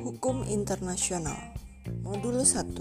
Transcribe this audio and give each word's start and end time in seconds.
Hukum 0.00 0.48
Internasional. 0.48 1.52
Modul 2.00 2.40
1 2.40 2.72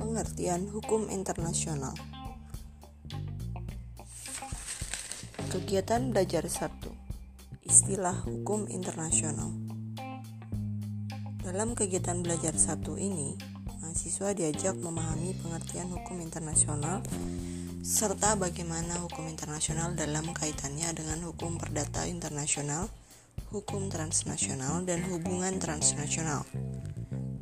Pengertian 0.00 0.72
Hukum 0.72 1.12
Internasional. 1.12 1.92
Kegiatan 5.52 6.16
belajar 6.16 6.48
1 6.48 7.68
Istilah 7.68 8.24
Hukum 8.24 8.64
Internasional. 8.72 9.52
Dalam 11.44 11.76
kegiatan 11.76 12.24
belajar 12.24 12.56
1 12.56 12.88
ini, 12.96 13.36
mahasiswa 13.84 14.32
diajak 14.32 14.80
memahami 14.80 15.36
pengertian 15.44 15.92
hukum 15.92 16.24
internasional 16.24 17.04
serta 17.84 18.32
bagaimana 18.40 18.96
hukum 19.04 19.28
internasional 19.28 19.92
dalam 19.92 20.32
kaitannya 20.32 20.88
dengan 20.96 21.20
hukum 21.28 21.60
perdata 21.60 22.08
internasional 22.08 22.88
hukum 23.54 23.86
transnasional, 23.86 24.82
dan 24.82 25.06
hubungan 25.06 25.62
transnasional. 25.62 26.42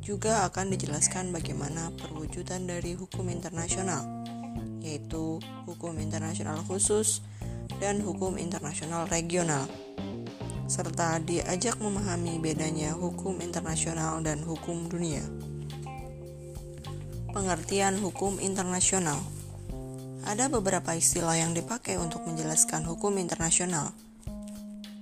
Juga 0.03 0.45
akan 0.45 0.69
dijelaskan 0.75 1.33
bagaimana 1.33 1.89
perwujudan 1.97 2.69
dari 2.69 2.93
hukum 2.93 3.33
internasional, 3.33 4.03
yaitu 4.83 5.41
hukum 5.65 5.97
internasional 5.97 6.61
khusus 6.69 7.25
dan 7.81 8.03
hukum 8.03 8.37
internasional 8.37 9.09
regional, 9.09 9.65
serta 10.69 11.17
diajak 11.23 11.81
memahami 11.81 12.37
bedanya 12.37 12.93
hukum 12.93 13.41
internasional 13.41 14.21
dan 14.21 14.43
hukum 14.45 14.85
dunia. 14.91 15.25
Pengertian 17.33 17.97
hukum 17.97 18.37
internasional 18.37 19.17
ada 20.23 20.47
beberapa 20.47 20.95
istilah 20.95 21.35
yang 21.35 21.51
dipakai 21.51 21.99
untuk 21.99 22.23
menjelaskan 22.23 22.87
hukum 22.87 23.19
internasional 23.19 23.91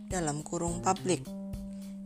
dalam 0.10 0.42
kurung 0.42 0.82
publik. 0.82 1.24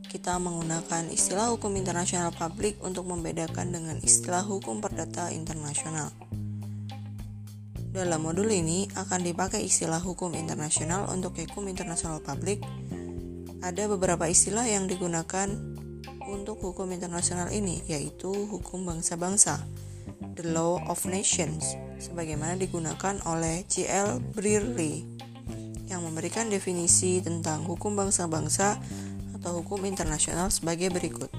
Kita 0.06 0.40
menggunakan 0.40 1.12
istilah 1.12 1.52
hukum 1.52 1.76
internasional 1.76 2.32
publik 2.32 2.80
untuk 2.84 3.08
membedakan 3.08 3.72
dengan 3.72 3.98
istilah 4.00 4.44
hukum 4.44 4.80
perdata 4.80 5.32
internasional. 5.32 6.12
Dalam 7.96 8.28
modul 8.28 8.52
ini 8.52 8.92
akan 8.92 9.24
dipakai 9.24 9.64
istilah 9.64 10.04
hukum 10.04 10.36
internasional 10.36 11.08
untuk 11.12 11.40
hukum 11.40 11.68
internasional 11.72 12.20
publik. 12.20 12.60
Ada 13.64 13.88
beberapa 13.88 14.28
istilah 14.28 14.68
yang 14.68 14.86
digunakan 14.86 15.48
untuk 16.28 16.60
hukum 16.60 16.92
internasional 16.92 17.50
ini, 17.56 17.80
yaitu 17.88 18.30
hukum 18.30 18.84
bangsa-bangsa, 18.84 19.64
the 20.36 20.46
law 20.52 20.84
of 20.92 21.00
nations, 21.08 21.80
sebagaimana 22.00 22.60
digunakan 22.60 23.20
oleh 23.28 23.64
C.L. 23.68 24.20
Brearley 24.34 25.06
yang 25.88 26.02
memberikan 26.02 26.50
definisi 26.50 27.22
tentang 27.22 27.64
hukum 27.64 27.94
bangsa-bangsa 27.94 28.82
atau 29.38 29.62
hukum 29.62 29.86
internasional 29.86 30.50
sebagai 30.50 30.90
berikut. 30.90 31.30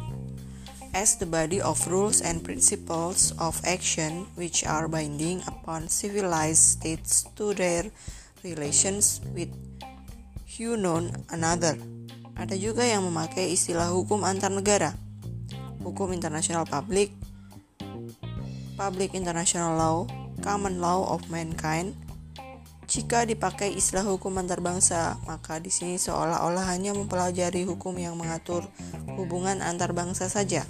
As 0.96 1.20
the 1.20 1.28
body 1.28 1.60
of 1.60 1.76
rules 1.90 2.24
and 2.24 2.40
principles 2.40 3.36
of 3.36 3.60
action 3.68 4.24
which 4.38 4.64
are 4.64 4.88
binding 4.88 5.44
upon 5.44 5.92
civilized 5.92 6.80
states 6.80 7.28
to 7.36 7.52
their 7.52 7.92
relations 8.41 9.20
with 9.36 9.52
known 10.64 11.12
another. 11.28 11.76
Ada 12.36 12.56
juga 12.56 12.84
yang 12.84 13.04
memakai 13.04 13.52
istilah 13.52 13.92
hukum 13.92 14.24
antar 14.24 14.48
negara, 14.48 14.96
hukum 15.84 16.16
internasional 16.16 16.64
publik, 16.64 17.12
public 18.76 19.12
international 19.12 19.76
law, 19.76 19.98
common 20.47 20.78
law 20.78 21.11
of 21.11 21.27
mankind, 21.27 21.98
jika 22.86 23.27
dipakai 23.27 23.75
istilah 23.75 24.06
hukum 24.06 24.39
antar 24.39 24.62
bangsa, 24.62 25.19
maka 25.27 25.58
di 25.58 25.75
sini 25.75 25.98
seolah-olah 25.98 26.70
hanya 26.70 26.94
mempelajari 26.94 27.66
hukum 27.66 27.98
yang 27.98 28.14
mengatur 28.14 28.62
hubungan 29.19 29.58
antar 29.58 29.91
bangsa 29.91 30.31
saja. 30.31 30.62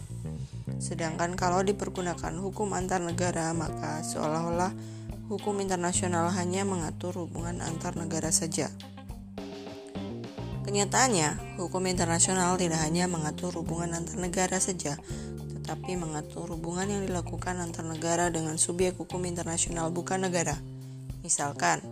Sedangkan 0.81 1.37
kalau 1.37 1.61
dipergunakan 1.61 2.41
hukum 2.41 2.73
antar 2.73 3.05
negara, 3.05 3.53
maka 3.53 4.00
seolah-olah 4.00 4.73
hukum 5.28 5.61
internasional 5.61 6.33
hanya 6.33 6.65
mengatur 6.65 7.12
hubungan 7.29 7.61
antar 7.61 8.00
negara 8.00 8.33
saja. 8.33 8.73
Kenyataannya, 10.65 11.61
hukum 11.61 11.84
internasional 11.84 12.56
tidak 12.56 12.81
hanya 12.81 13.12
mengatur 13.12 13.53
hubungan 13.61 13.93
antar 13.93 14.17
negara 14.17 14.56
saja, 14.56 14.97
tetapi 15.66 15.99
mengatur 15.99 16.54
hubungan 16.54 16.87
yang 16.87 17.03
dilakukan 17.10 17.59
antar 17.59 17.82
negara 17.82 18.31
dengan 18.31 18.54
subjek 18.54 18.94
hukum 19.03 19.27
internasional 19.27 19.91
bukan 19.91 20.22
negara. 20.22 20.54
Misalkan, 21.27 21.82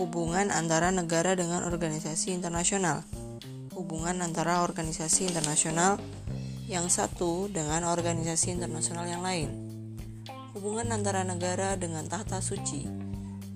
hubungan 0.00 0.48
antara 0.48 0.88
negara 0.88 1.36
dengan 1.36 1.60
organisasi 1.68 2.32
internasional, 2.32 3.04
hubungan 3.76 4.16
antara 4.24 4.64
organisasi 4.64 5.28
internasional 5.28 6.00
yang 6.64 6.88
satu 6.88 7.52
dengan 7.52 7.84
organisasi 7.84 8.56
internasional 8.56 9.04
yang 9.04 9.20
lain, 9.20 9.52
hubungan 10.56 10.88
antara 10.96 11.20
negara 11.20 11.76
dengan 11.76 12.08
tahta 12.08 12.40
suci, 12.40 12.88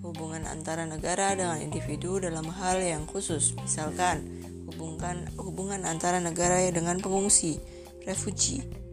hubungan 0.05 0.45
antara 0.45 0.84
negara 0.84 1.33
dengan 1.33 1.65
individu 1.65 2.21
dalam 2.21 2.45
hal 2.61 2.77
yang 2.84 3.09
khusus, 3.09 3.56
misalkan 3.56 4.21
hubungan 4.69 5.33
hubungan 5.41 5.89
antara 5.89 6.21
negara 6.21 6.61
dengan 6.69 7.00
pengungsi, 7.00 7.56
refugee. 8.05 8.86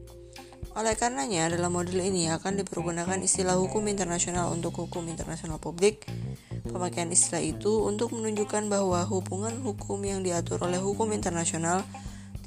Oleh 0.74 0.98
karenanya, 0.98 1.54
dalam 1.54 1.70
modul 1.70 2.02
ini 2.02 2.30
akan 2.34 2.66
dipergunakan 2.66 3.22
istilah 3.22 3.58
hukum 3.62 3.86
internasional 3.86 4.50
untuk 4.50 4.74
hukum 4.74 5.06
internasional 5.06 5.62
publik, 5.62 6.10
Pemakaian 6.64 7.12
istilah 7.12 7.44
itu 7.44 7.86
untuk 7.86 8.16
menunjukkan 8.16 8.72
bahwa 8.72 9.04
hubungan 9.06 9.60
hukum 9.62 10.00
yang 10.02 10.24
diatur 10.24 10.64
oleh 10.64 10.80
hukum 10.80 11.12
internasional 11.12 11.84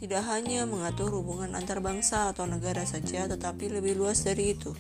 tidak 0.01 0.25
hanya 0.27 0.65
mengatur 0.65 1.13
hubungan 1.13 1.53
antar 1.53 1.85
bangsa 1.85 2.33
atau 2.35 2.49
negara 2.49 2.83
saja, 2.89 3.29
tetapi 3.29 3.69
lebih 3.69 3.95
luas 3.95 4.25
dari 4.25 4.57
itu. 4.57 4.73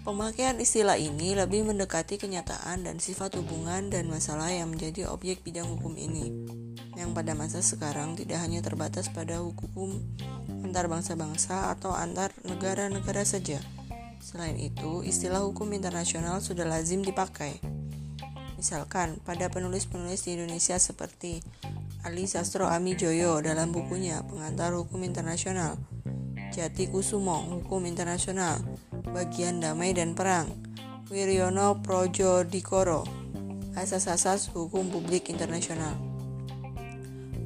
Pemakaian 0.00 0.56
istilah 0.56 0.96
ini 0.96 1.36
lebih 1.36 1.66
mendekati 1.66 2.16
kenyataan 2.16 2.88
dan 2.88 3.02
sifat 3.02 3.36
hubungan 3.36 3.92
dan 3.92 4.08
masalah 4.08 4.48
yang 4.48 4.72
menjadi 4.72 5.12
objek 5.12 5.44
bidang 5.44 5.68
hukum 5.68 5.92
ini, 5.98 6.32
yang 6.96 7.12
pada 7.12 7.36
masa 7.36 7.60
sekarang 7.60 8.16
tidak 8.16 8.40
hanya 8.40 8.64
terbatas 8.64 9.12
pada 9.12 9.44
hukum 9.44 10.00
antar 10.60 10.86
bangsa-bangsa 10.88 11.72
atau 11.72 11.92
antar 11.92 12.30
negara-negara 12.46 13.24
saja. 13.24 13.60
Selain 14.20 14.56
itu, 14.60 15.00
istilah 15.04 15.42
hukum 15.44 15.72
internasional 15.72 16.44
sudah 16.44 16.68
lazim 16.68 17.00
dipakai 17.00 17.58
Misalkan, 18.60 19.16
pada 19.24 19.48
penulis-penulis 19.48 20.28
di 20.28 20.36
Indonesia 20.36 20.76
seperti 20.76 21.40
Ali 22.04 22.28
Sastro 22.28 22.68
Ami 22.68 22.92
Joyo 22.92 23.40
dalam 23.40 23.72
bukunya 23.72 24.20
Pengantar 24.20 24.76
Hukum 24.76 25.00
Internasional, 25.00 25.80
Jati 26.52 26.92
Kusumo 26.92 27.40
Hukum 27.40 27.88
Internasional, 27.88 28.60
Bagian 29.16 29.64
Damai 29.64 29.96
dan 29.96 30.12
Perang, 30.12 30.52
Wiryono 31.08 31.80
Projo 31.80 32.44
Dikoro, 32.44 33.08
Asas-asas 33.80 34.52
Hukum 34.52 34.92
Publik 34.92 35.32
Internasional. 35.32 35.96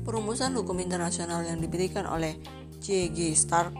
Perumusan 0.02 0.58
hukum 0.58 0.82
internasional 0.82 1.46
yang 1.46 1.62
diberikan 1.62 2.10
oleh 2.10 2.36
J.G. 2.84 3.32
Stark 3.32 3.72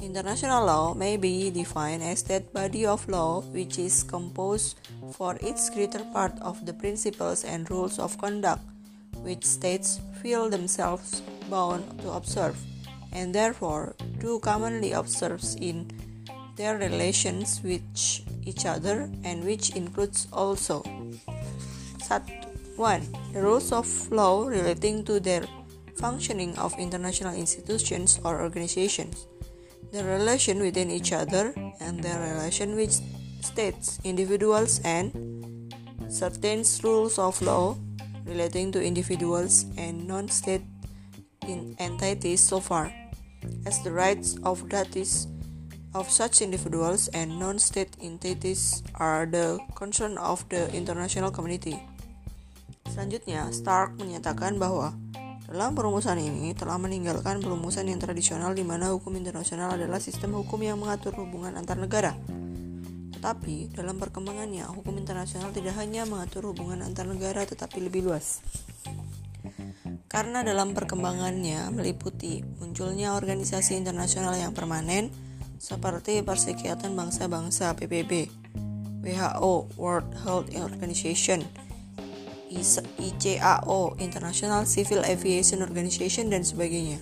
International 0.00 0.64
law 0.64 0.94
may 0.94 1.16
be 1.16 1.50
defined 1.50 2.04
as 2.04 2.22
that 2.30 2.52
body 2.52 2.86
of 2.86 3.02
law 3.08 3.40
which 3.50 3.80
is 3.80 4.04
composed 4.04 4.78
for 5.10 5.34
its 5.40 5.68
greater 5.70 6.04
part 6.14 6.38
of 6.40 6.64
the 6.64 6.72
principles 6.72 7.42
and 7.42 7.68
rules 7.68 7.98
of 7.98 8.16
conduct 8.18 8.62
which 9.26 9.44
states 9.44 10.00
feel 10.22 10.48
themselves 10.48 11.20
bound 11.50 11.82
to 11.98 12.12
observe 12.12 12.54
and 13.10 13.34
therefore 13.34 13.96
do 14.20 14.38
commonly 14.38 14.92
observe 14.92 15.42
in 15.60 15.90
their 16.54 16.78
relations 16.78 17.60
with 17.64 17.82
each 18.46 18.64
other 18.64 19.10
and 19.24 19.42
which 19.42 19.74
includes 19.74 20.28
also 20.32 20.82
1. 22.06 23.02
The 23.32 23.42
rules 23.42 23.72
of 23.72 23.88
law 24.12 24.46
relating 24.46 25.02
to 25.06 25.18
their 25.18 25.42
functioning 25.98 26.56
of 26.56 26.72
international 26.78 27.34
institutions 27.34 28.18
or 28.24 28.40
organizations 28.40 29.26
the 29.92 30.04
relation 30.04 30.60
within 30.60 30.90
each 30.90 31.12
other 31.12 31.54
and 31.80 32.02
their 32.02 32.20
relation 32.34 32.76
with 32.76 32.92
states, 33.40 33.98
individuals, 34.04 34.80
and 34.84 35.12
certain 36.08 36.64
rules 36.82 37.18
of 37.18 37.40
law 37.42 37.76
relating 38.24 38.72
to 38.72 38.82
individuals 38.82 39.64
and 39.76 40.06
non-state 40.06 40.62
entities 41.78 42.40
so 42.40 42.60
far 42.60 42.92
as 43.64 43.82
the 43.82 43.92
rights 43.92 44.36
of 44.44 44.68
that 44.68 44.94
is 44.96 45.26
of 45.94 46.10
such 46.10 46.42
individuals 46.42 47.08
and 47.16 47.38
non-state 47.38 47.96
entities 48.02 48.82
are 48.96 49.24
the 49.24 49.58
concern 49.74 50.18
of 50.18 50.44
the 50.50 50.68
international 50.76 51.30
community. 51.30 51.80
Selanjutnya, 52.92 53.48
Stark 53.48 53.96
menyatakan 53.96 54.60
bahwa 54.60 54.92
dalam 55.48 55.72
perumusan 55.72 56.20
ini 56.20 56.52
telah 56.52 56.76
meninggalkan 56.76 57.40
perumusan 57.40 57.88
yang 57.88 57.96
tradisional 57.96 58.52
di 58.52 58.60
mana 58.60 58.92
hukum 58.92 59.16
internasional 59.16 59.80
adalah 59.80 59.96
sistem 59.96 60.36
hukum 60.36 60.60
yang 60.60 60.76
mengatur 60.76 61.16
hubungan 61.16 61.56
antar 61.56 61.80
negara. 61.80 62.12
Tetapi, 63.16 63.72
dalam 63.72 63.96
perkembangannya, 63.96 64.68
hukum 64.68 65.00
internasional 65.00 65.48
tidak 65.56 65.72
hanya 65.80 66.04
mengatur 66.04 66.52
hubungan 66.52 66.84
antar 66.84 67.08
negara 67.08 67.48
tetapi 67.48 67.80
lebih 67.80 68.04
luas. 68.12 68.44
Karena 70.04 70.44
dalam 70.44 70.76
perkembangannya 70.76 71.72
meliputi 71.72 72.44
munculnya 72.60 73.16
organisasi 73.16 73.72
internasional 73.72 74.36
yang 74.36 74.52
permanen 74.52 75.08
seperti 75.56 76.20
Perserikatan 76.20 76.92
Bangsa-Bangsa 76.92 77.72
PBB, 77.72 78.28
WHO 79.00 79.80
World 79.80 80.12
Health 80.22 80.52
Organization, 80.60 81.40
ICAO 82.48 83.96
International 84.00 84.64
Civil 84.64 85.04
Aviation 85.04 85.60
Organization 85.60 86.32
dan 86.32 86.42
sebagainya. 86.44 87.00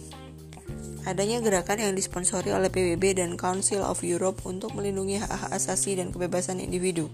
Adanya 1.07 1.39
gerakan 1.39 1.79
yang 1.79 1.95
disponsori 1.95 2.51
oleh 2.51 2.67
PBB 2.67 3.23
dan 3.23 3.39
Council 3.39 3.87
of 3.87 4.03
Europe 4.03 4.43
untuk 4.43 4.75
melindungi 4.75 5.23
hak-hak 5.23 5.55
asasi 5.55 5.95
dan 5.95 6.11
kebebasan 6.11 6.59
individu 6.59 7.07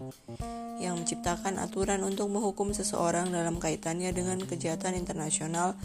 yang 0.81 0.97
menciptakan 0.97 1.61
aturan 1.61 2.01
untuk 2.01 2.33
menghukum 2.33 2.73
seseorang 2.73 3.29
dalam 3.29 3.61
kaitannya 3.61 4.09
dengan 4.17 4.41
kejahatan 4.41 4.97
internasional 4.97 5.77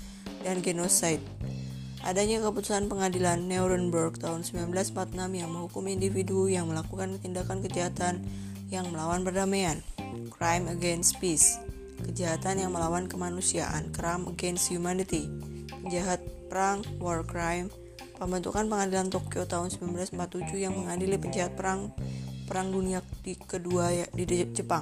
dan 0.42 0.64
genosida. 0.64 1.22
Adanya 2.08 2.40
keputusan 2.40 2.88
pengadilan 2.88 3.44
Nuremberg 3.44 4.16
tahun 4.16 4.48
1946 4.48 5.20
yang 5.36 5.52
menghukum 5.52 5.84
individu 5.92 6.48
yang 6.48 6.72
melakukan 6.72 7.20
tindakan 7.20 7.60
kejahatan 7.60 8.24
yang 8.72 8.88
melawan 8.88 9.28
perdamaian, 9.28 9.84
crime 10.32 10.72
against 10.72 11.20
peace, 11.20 11.60
kejahatan 12.06 12.62
yang 12.62 12.72
melawan 12.74 13.10
kemanusiaan, 13.10 13.90
crime 13.94 14.30
against 14.30 14.70
humanity, 14.70 15.32
penjahat 15.82 16.22
perang, 16.52 16.86
war 17.02 17.26
crime, 17.26 17.74
Pembentukan 18.18 18.66
pengadilan 18.66 19.14
Tokyo 19.14 19.46
tahun 19.46 19.70
1947 19.70 20.58
yang 20.58 20.74
mengadili 20.74 21.22
penjahat 21.22 21.54
perang 21.54 21.94
Perang 22.50 22.74
Dunia 22.74 23.06
di 23.22 23.38
kedua 23.38 23.94
ya, 23.94 24.10
di 24.10 24.26
Jepang. 24.58 24.82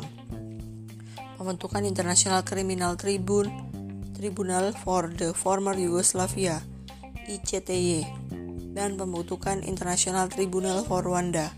Pembentukan 1.36 1.84
International 1.84 2.48
Criminal 2.48 2.96
Tribune 2.96 3.52
Tribunal 4.16 4.72
for 4.72 5.12
the 5.12 5.36
Former 5.36 5.76
Yugoslavia 5.76 6.64
ICTY 7.28 8.08
dan 8.72 8.96
pembentukan 8.96 9.60
International 9.68 10.32
Tribunal 10.32 10.88
for 10.88 11.04
Rwanda 11.04 11.52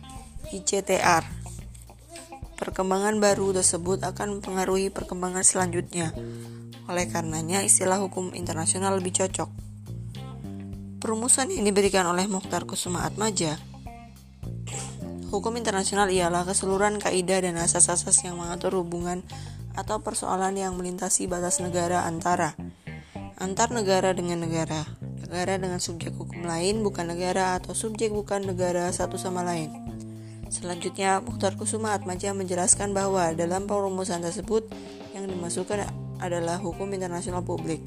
ICTR. 0.49 1.36
Perkembangan 2.57 3.21
baru 3.21 3.53
tersebut 3.53 4.01
akan 4.01 4.41
mempengaruhi 4.41 4.89
perkembangan 4.89 5.45
selanjutnya. 5.45 6.11
Oleh 6.89 7.05
karenanya, 7.07 7.61
istilah 7.61 8.01
hukum 8.01 8.33
internasional 8.33 8.97
lebih 8.97 9.13
cocok. 9.13 9.49
Perumusan 10.97 11.53
yang 11.53 11.69
diberikan 11.69 12.09
oleh 12.09 12.25
Mukhtar 12.25 12.65
Kusuma 12.65 13.05
Atmaja 13.05 13.61
Hukum 15.27 15.59
internasional 15.59 16.07
ialah 16.07 16.47
keseluruhan 16.47 17.03
kaidah 17.03 17.43
dan 17.43 17.59
asas-asas 17.59 18.23
yang 18.23 18.39
mengatur 18.39 18.79
hubungan 18.79 19.27
atau 19.75 19.99
persoalan 19.99 20.55
yang 20.55 20.73
melintasi 20.79 21.27
batas 21.27 21.59
negara 21.59 22.07
antara 22.07 22.55
antar 23.37 23.69
negara 23.69 24.17
dengan 24.17 24.41
negara, 24.41 24.87
negara 25.21 25.61
dengan 25.61 25.77
subjek 25.77 26.15
hukum 26.17 26.41
lain 26.41 26.81
bukan 26.81 27.13
negara 27.13 27.53
atau 27.61 27.77
subjek 27.77 28.09
bukan 28.09 28.49
negara 28.49 28.89
satu 28.89 29.21
sama 29.21 29.45
lain. 29.45 29.69
Selanjutnya, 30.47 31.19
Mukhtar 31.19 31.59
Kusuma 31.59 31.91
Atmaja 31.91 32.31
menjelaskan 32.31 32.95
bahwa 32.95 33.35
dalam 33.35 33.67
perumusan 33.67 34.23
tersebut 34.23 34.67
yang 35.11 35.27
dimasukkan 35.27 35.87
adalah 36.23 36.57
hukum 36.57 36.87
internasional 36.95 37.43
publik. 37.43 37.83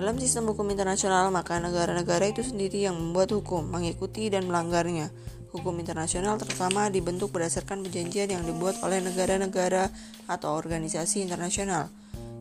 Dalam 0.00 0.16
sistem 0.16 0.48
hukum 0.48 0.64
internasional, 0.72 1.28
maka 1.28 1.60
negara-negara 1.60 2.32
itu 2.32 2.40
sendiri 2.40 2.88
yang 2.88 2.96
membuat 2.96 3.36
hukum, 3.36 3.68
mengikuti 3.68 4.32
dan 4.32 4.48
melanggarnya. 4.48 5.12
Hukum 5.52 5.76
internasional 5.76 6.40
terutama 6.40 6.88
dibentuk 6.88 7.34
berdasarkan 7.36 7.84
perjanjian 7.84 8.32
yang 8.32 8.42
dibuat 8.46 8.80
oleh 8.80 9.04
negara-negara 9.04 9.92
atau 10.30 10.56
organisasi 10.56 11.26
internasional 11.26 11.92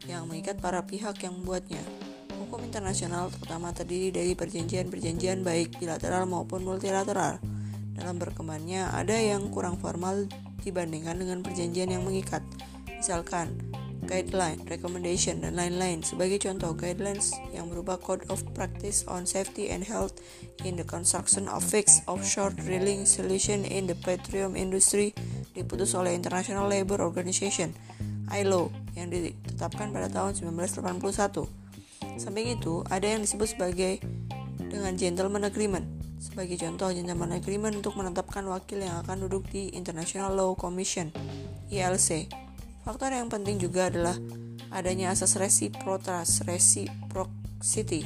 yang 0.08 0.30
mengikat 0.30 0.62
para 0.64 0.86
pihak 0.88 1.20
yang 1.26 1.36
membuatnya. 1.36 1.82
Hukum 2.40 2.64
internasional 2.64 3.28
terutama 3.34 3.76
terdiri 3.76 4.16
dari 4.16 4.32
perjanjian-perjanjian 4.38 5.44
baik 5.44 5.82
bilateral 5.82 6.30
maupun 6.30 6.64
multilateral. 6.64 7.59
Dalam 8.00 8.16
berkembangnya, 8.16 8.96
ada 8.96 9.14
yang 9.14 9.52
kurang 9.52 9.76
formal 9.76 10.24
dibandingkan 10.64 11.20
dengan 11.20 11.44
perjanjian 11.44 11.92
yang 11.92 12.08
mengikat. 12.08 12.40
Misalkan, 12.88 13.60
guideline, 14.08 14.64
recommendation, 14.72 15.44
dan 15.44 15.60
lain-lain. 15.60 16.02
Sebagai 16.02 16.40
contoh, 16.40 16.74
guidelines 16.74 17.36
yang 17.52 17.68
berupa 17.68 18.00
Code 18.00 18.24
of 18.32 18.42
Practice 18.56 19.04
on 19.06 19.28
Safety 19.28 19.68
and 19.68 19.84
Health 19.84 20.18
in 20.64 20.80
the 20.80 20.88
Construction 20.88 21.52
of 21.52 21.62
Fixed 21.62 22.08
Offshore 22.08 22.56
Drilling 22.56 23.04
Solution 23.04 23.68
in 23.68 23.86
the 23.86 24.00
Petroleum 24.00 24.56
Industry 24.56 25.12
diputus 25.52 25.92
oleh 25.92 26.16
International 26.16 26.66
Labour 26.72 27.04
Organization 27.04 27.76
ILO 28.32 28.72
yang 28.96 29.12
ditetapkan 29.12 29.92
pada 29.92 30.08
tahun 30.08 30.40
1981. 30.40 31.46
Samping 32.16 32.48
itu, 32.56 32.82
ada 32.88 33.06
yang 33.06 33.22
disebut 33.22 33.54
sebagai 33.54 34.00
dengan 34.70 34.96
Gentleman 34.96 35.44
Agreement. 35.46 35.99
Sebagai 36.20 36.60
contoh, 36.60 36.92
Gentleman 36.92 37.40
Agreement 37.40 37.80
untuk 37.80 37.96
menetapkan 37.96 38.44
wakil 38.52 38.84
yang 38.84 39.00
akan 39.08 39.26
duduk 39.26 39.48
di 39.50 39.72
International 39.72 40.36
Law 40.36 40.54
Commission 40.60 41.10
ILC 41.72 42.28
Faktor 42.90 43.12
yang 43.12 43.28
penting 43.30 43.60
juga 43.60 43.92
adalah 43.92 44.18
adanya 44.74 45.14
asas 45.14 45.38
reciprocity. 45.38 46.42
reciprocity. 46.48 48.02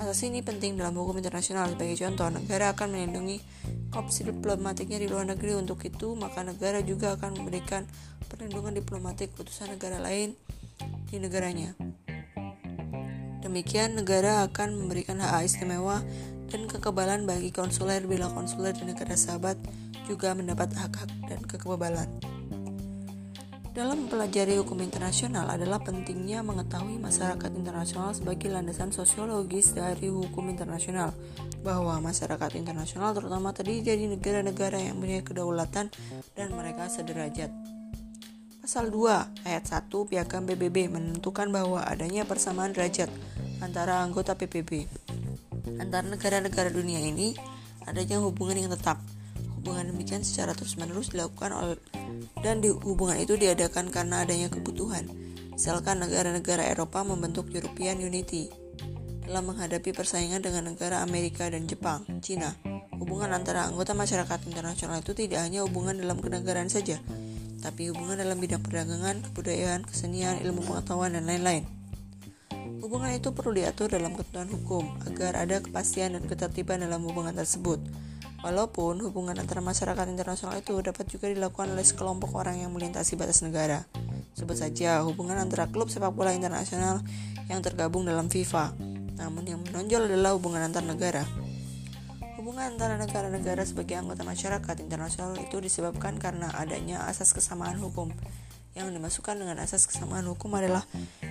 Asas 0.00 0.24
ini 0.24 0.40
penting 0.40 0.80
dalam 0.80 0.96
hukum 0.96 1.18
internasional. 1.18 1.68
Sebagai 1.68 1.98
contoh, 1.98 2.32
negara 2.32 2.72
akan 2.72 2.94
melindungi 2.94 3.38
opsi 3.92 4.24
diplomatiknya 4.24 4.96
di 4.96 5.12
luar 5.12 5.28
negeri. 5.28 5.60
Untuk 5.60 5.82
itu, 5.84 6.16
maka 6.16 6.40
negara 6.40 6.80
juga 6.80 7.20
akan 7.20 7.42
memberikan 7.42 7.84
perlindungan 8.32 8.74
diplomatik 8.74 9.34
putusan 9.36 9.76
negara 9.76 10.00
lain 10.00 10.32
di 11.10 11.20
negaranya. 11.20 11.76
Demikian, 13.44 13.92
negara 13.98 14.40
akan 14.48 14.72
memberikan 14.72 15.20
hak 15.20 15.44
istimewa 15.44 16.00
dan 16.50 16.68
kekebalan 16.68 17.28
bagi 17.28 17.52
konsuler 17.52 18.04
bila 18.04 18.32
konsuler 18.32 18.72
di 18.76 18.88
negara 18.88 19.16
sahabat 19.16 19.56
juga 20.04 20.36
mendapat 20.36 20.72
hak-hak 20.76 21.10
dan 21.28 21.40
kekebalan. 21.44 22.08
Dalam 23.74 24.06
mempelajari 24.06 24.54
hukum 24.54 24.78
internasional 24.86 25.50
adalah 25.50 25.82
pentingnya 25.82 26.46
mengetahui 26.46 26.94
masyarakat 27.02 27.50
internasional 27.58 28.14
sebagai 28.14 28.46
landasan 28.46 28.94
sosiologis 28.94 29.74
dari 29.74 30.14
hukum 30.14 30.46
internasional, 30.46 31.10
bahwa 31.66 31.98
masyarakat 31.98 32.54
internasional 32.54 33.10
terutama 33.18 33.50
terdiri 33.50 33.82
dari 33.82 34.06
negara-negara 34.06 34.78
yang 34.78 35.02
punya 35.02 35.26
kedaulatan 35.26 35.90
dan 36.38 36.48
mereka 36.54 36.86
sederajat. 36.86 37.50
Pasal 38.62 38.94
2 38.94 39.42
ayat 39.42 39.64
1 39.66 39.90
Piagam 40.06 40.46
PBB 40.46 40.94
menentukan 40.94 41.50
bahwa 41.50 41.82
adanya 41.82 42.22
persamaan 42.22 42.70
derajat 42.70 43.10
antara 43.58 44.06
anggota 44.06 44.38
PBB. 44.38 44.86
Antara 45.80 46.04
negara-negara 46.04 46.68
dunia 46.70 47.00
ini 47.00 47.36
adanya 47.84 48.20
hubungan 48.20 48.60
yang 48.60 48.72
tetap 48.72 49.00
Hubungan 49.64 49.96
demikian 49.96 50.20
secara 50.20 50.52
terus-menerus 50.52 51.16
dilakukan 51.16 51.56
oleh 51.56 51.80
dan 52.44 52.60
di 52.60 52.68
hubungan 52.68 53.16
itu 53.16 53.32
diadakan 53.32 53.88
karena 53.88 54.20
adanya 54.20 54.52
kebutuhan. 54.52 55.08
Misalkan 55.56 56.04
negara-negara 56.04 56.68
Eropa 56.68 57.00
membentuk 57.00 57.48
European 57.48 57.96
Unity 57.96 58.52
dalam 59.24 59.48
menghadapi 59.48 59.96
persaingan 59.96 60.44
dengan 60.44 60.68
negara 60.68 61.00
Amerika 61.00 61.48
dan 61.48 61.64
Jepang, 61.64 62.04
Cina. 62.20 62.52
Hubungan 62.92 63.32
antara 63.32 63.64
anggota 63.64 63.96
masyarakat 63.96 64.52
internasional 64.52 65.00
itu 65.00 65.16
tidak 65.16 65.40
hanya 65.40 65.64
hubungan 65.64 65.96
dalam 65.96 66.20
kenegaraan 66.20 66.68
saja, 66.68 67.00
tapi 67.64 67.88
hubungan 67.88 68.20
dalam 68.20 68.36
bidang 68.36 68.60
perdagangan, 68.60 69.24
kebudayaan, 69.32 69.88
kesenian, 69.88 70.44
ilmu 70.44 70.60
pengetahuan, 70.60 71.16
dan 71.16 71.24
lain-lain. 71.24 71.64
Hubungan 72.84 73.16
itu 73.16 73.32
perlu 73.32 73.56
diatur 73.56 73.88
dalam 73.88 74.12
ketentuan 74.12 74.44
hukum 74.52 74.84
agar 75.08 75.40
ada 75.40 75.56
kepastian 75.64 76.20
dan 76.20 76.28
ketertiban 76.28 76.84
dalam 76.84 77.00
hubungan 77.08 77.32
tersebut. 77.32 77.80
Walaupun 78.44 79.00
hubungan 79.00 79.40
antara 79.40 79.64
masyarakat 79.64 80.04
internasional 80.04 80.60
itu 80.60 80.76
dapat 80.84 81.08
juga 81.08 81.32
dilakukan 81.32 81.72
oleh 81.72 81.80
sekelompok 81.80 82.36
orang 82.36 82.60
yang 82.60 82.76
melintasi 82.76 83.16
batas 83.16 83.40
negara. 83.40 83.88
Sebut 84.36 84.60
saja 84.60 85.00
hubungan 85.00 85.40
antara 85.40 85.64
klub 85.72 85.88
sepak 85.88 86.12
bola 86.12 86.36
internasional 86.36 87.00
yang 87.48 87.64
tergabung 87.64 88.04
dalam 88.04 88.28
FIFA. 88.28 88.76
Namun 89.16 89.48
yang 89.48 89.64
menonjol 89.64 90.04
adalah 90.04 90.36
hubungan 90.36 90.68
antar 90.68 90.84
negara. 90.84 91.24
Hubungan 92.36 92.76
antara 92.76 93.00
negara-negara 93.00 93.64
sebagai 93.64 93.96
anggota 93.96 94.28
masyarakat 94.28 94.76
internasional 94.84 95.32
itu 95.40 95.56
disebabkan 95.56 96.20
karena 96.20 96.52
adanya 96.52 97.08
asas 97.08 97.32
kesamaan 97.32 97.80
hukum. 97.80 98.12
Yang 98.74 98.98
dimasukkan 98.98 99.38
dengan 99.38 99.62
asas 99.62 99.86
kesamaan 99.86 100.26
hukum 100.26 100.50
adalah 100.58 100.82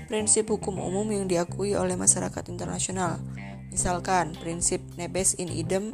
prinsip 0.07 0.47
hukum 0.47 0.79
umum 0.79 1.03
yang 1.11 1.27
diakui 1.27 1.75
oleh 1.75 1.99
masyarakat 1.99 2.43
internasional. 2.47 3.19
Misalkan 3.67 4.31
prinsip 4.39 4.79
nebes 4.95 5.35
in 5.35 5.51
idem 5.51 5.91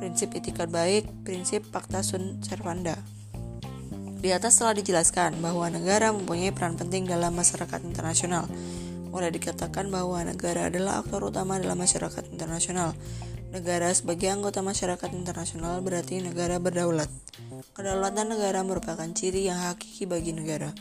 prinsip 0.00 0.32
etikat 0.32 0.72
baik, 0.72 1.04
prinsip 1.28 1.68
pacta 1.68 2.00
sunt 2.00 2.40
servanda. 2.40 2.96
Di 4.20 4.32
atas 4.32 4.56
telah 4.56 4.72
dijelaskan 4.72 5.44
bahwa 5.44 5.68
negara 5.68 6.08
mempunyai 6.08 6.56
peran 6.56 6.80
penting 6.80 7.04
dalam 7.04 7.36
masyarakat 7.36 7.84
internasional. 7.84 8.48
Mulai 9.12 9.28
dikatakan 9.28 9.92
bahwa 9.92 10.24
negara 10.24 10.72
adalah 10.72 11.04
aktor 11.04 11.28
utama 11.28 11.60
dalam 11.60 11.76
masyarakat 11.76 12.32
internasional. 12.32 12.96
Negara 13.52 13.92
sebagai 13.92 14.32
anggota 14.32 14.64
masyarakat 14.64 15.10
internasional 15.12 15.84
berarti 15.84 16.24
negara 16.24 16.56
berdaulat. 16.56 17.08
Kedaulatan 17.76 18.32
negara 18.32 18.64
merupakan 18.64 19.08
ciri 19.12 19.52
yang 19.52 19.60
hakiki 19.60 20.08
bagi 20.08 20.32
negara. 20.32 20.72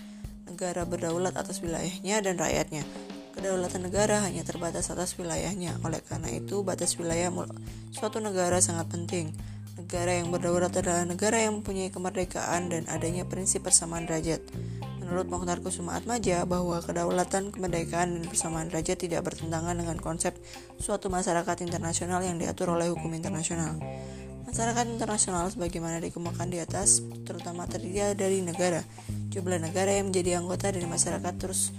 Negara 0.60 0.84
berdaulat 0.84 1.40
atas 1.40 1.64
wilayahnya 1.64 2.20
dan 2.20 2.36
rakyatnya. 2.36 2.84
Kedaulatan 3.32 3.80
negara 3.88 4.28
hanya 4.28 4.44
terbatas 4.44 4.92
atas 4.92 5.16
wilayahnya. 5.16 5.80
Oleh 5.88 6.04
karena 6.04 6.28
itu, 6.36 6.68
batas 6.68 7.00
wilayah 7.00 7.32
suatu 7.96 8.20
negara 8.20 8.60
sangat 8.60 8.92
penting. 8.92 9.32
Negara 9.80 10.20
yang 10.20 10.36
berdaulat 10.36 10.76
adalah 10.76 11.08
negara 11.08 11.40
yang 11.40 11.64
mempunyai 11.64 11.88
kemerdekaan 11.88 12.76
dan 12.76 12.84
adanya 12.92 13.24
prinsip 13.24 13.64
persamaan 13.64 14.04
derajat. 14.04 14.44
Menurut 15.00 15.32
Mokhtar 15.32 15.64
Kusuma 15.64 15.96
Atmaja 15.96 16.44
bahwa 16.44 16.84
kedaulatan, 16.84 17.56
kemerdekaan, 17.56 18.20
dan 18.20 18.24
persamaan 18.28 18.68
derajat 18.68 19.00
tidak 19.00 19.32
bertentangan 19.32 19.80
dengan 19.80 19.96
konsep 19.96 20.36
suatu 20.76 21.08
masyarakat 21.08 21.64
internasional 21.64 22.20
yang 22.20 22.36
diatur 22.36 22.76
oleh 22.76 22.92
hukum 22.92 23.16
internasional. 23.16 23.80
Masyarakat 24.50 24.98
internasional 24.98 25.46
sebagaimana 25.54 26.02
dikemukakan 26.02 26.50
di 26.50 26.58
atas 26.58 27.06
terutama 27.22 27.70
terdiri 27.70 28.18
dari 28.18 28.42
negara. 28.42 28.82
Jumlah 29.30 29.62
negara 29.62 29.94
yang 29.94 30.10
menjadi 30.10 30.42
anggota 30.42 30.74
dari 30.74 30.90
masyarakat 30.90 31.34
terus 31.38 31.70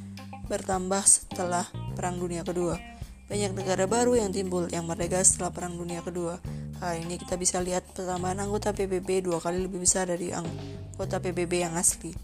bertambah 0.46 1.02
setelah 1.02 1.66
Perang 1.98 2.22
Dunia 2.22 2.46
Kedua. 2.46 2.78
Banyak 3.26 3.58
negara 3.58 3.90
baru 3.90 4.14
yang 4.22 4.30
timbul 4.30 4.70
yang 4.70 4.86
merdeka 4.86 5.18
setelah 5.26 5.50
Perang 5.50 5.74
Dunia 5.74 5.98
Kedua. 6.06 6.38
Hal 6.78 7.02
ini 7.02 7.18
kita 7.18 7.34
bisa 7.34 7.58
lihat 7.58 7.90
pertambahan 7.90 8.38
anggota 8.38 8.70
PBB 8.70 9.26
dua 9.26 9.42
kali 9.42 9.66
lebih 9.66 9.82
besar 9.82 10.06
dari 10.06 10.30
anggota 10.30 11.18
PBB 11.18 11.66
yang 11.66 11.74
asli. 11.74 12.14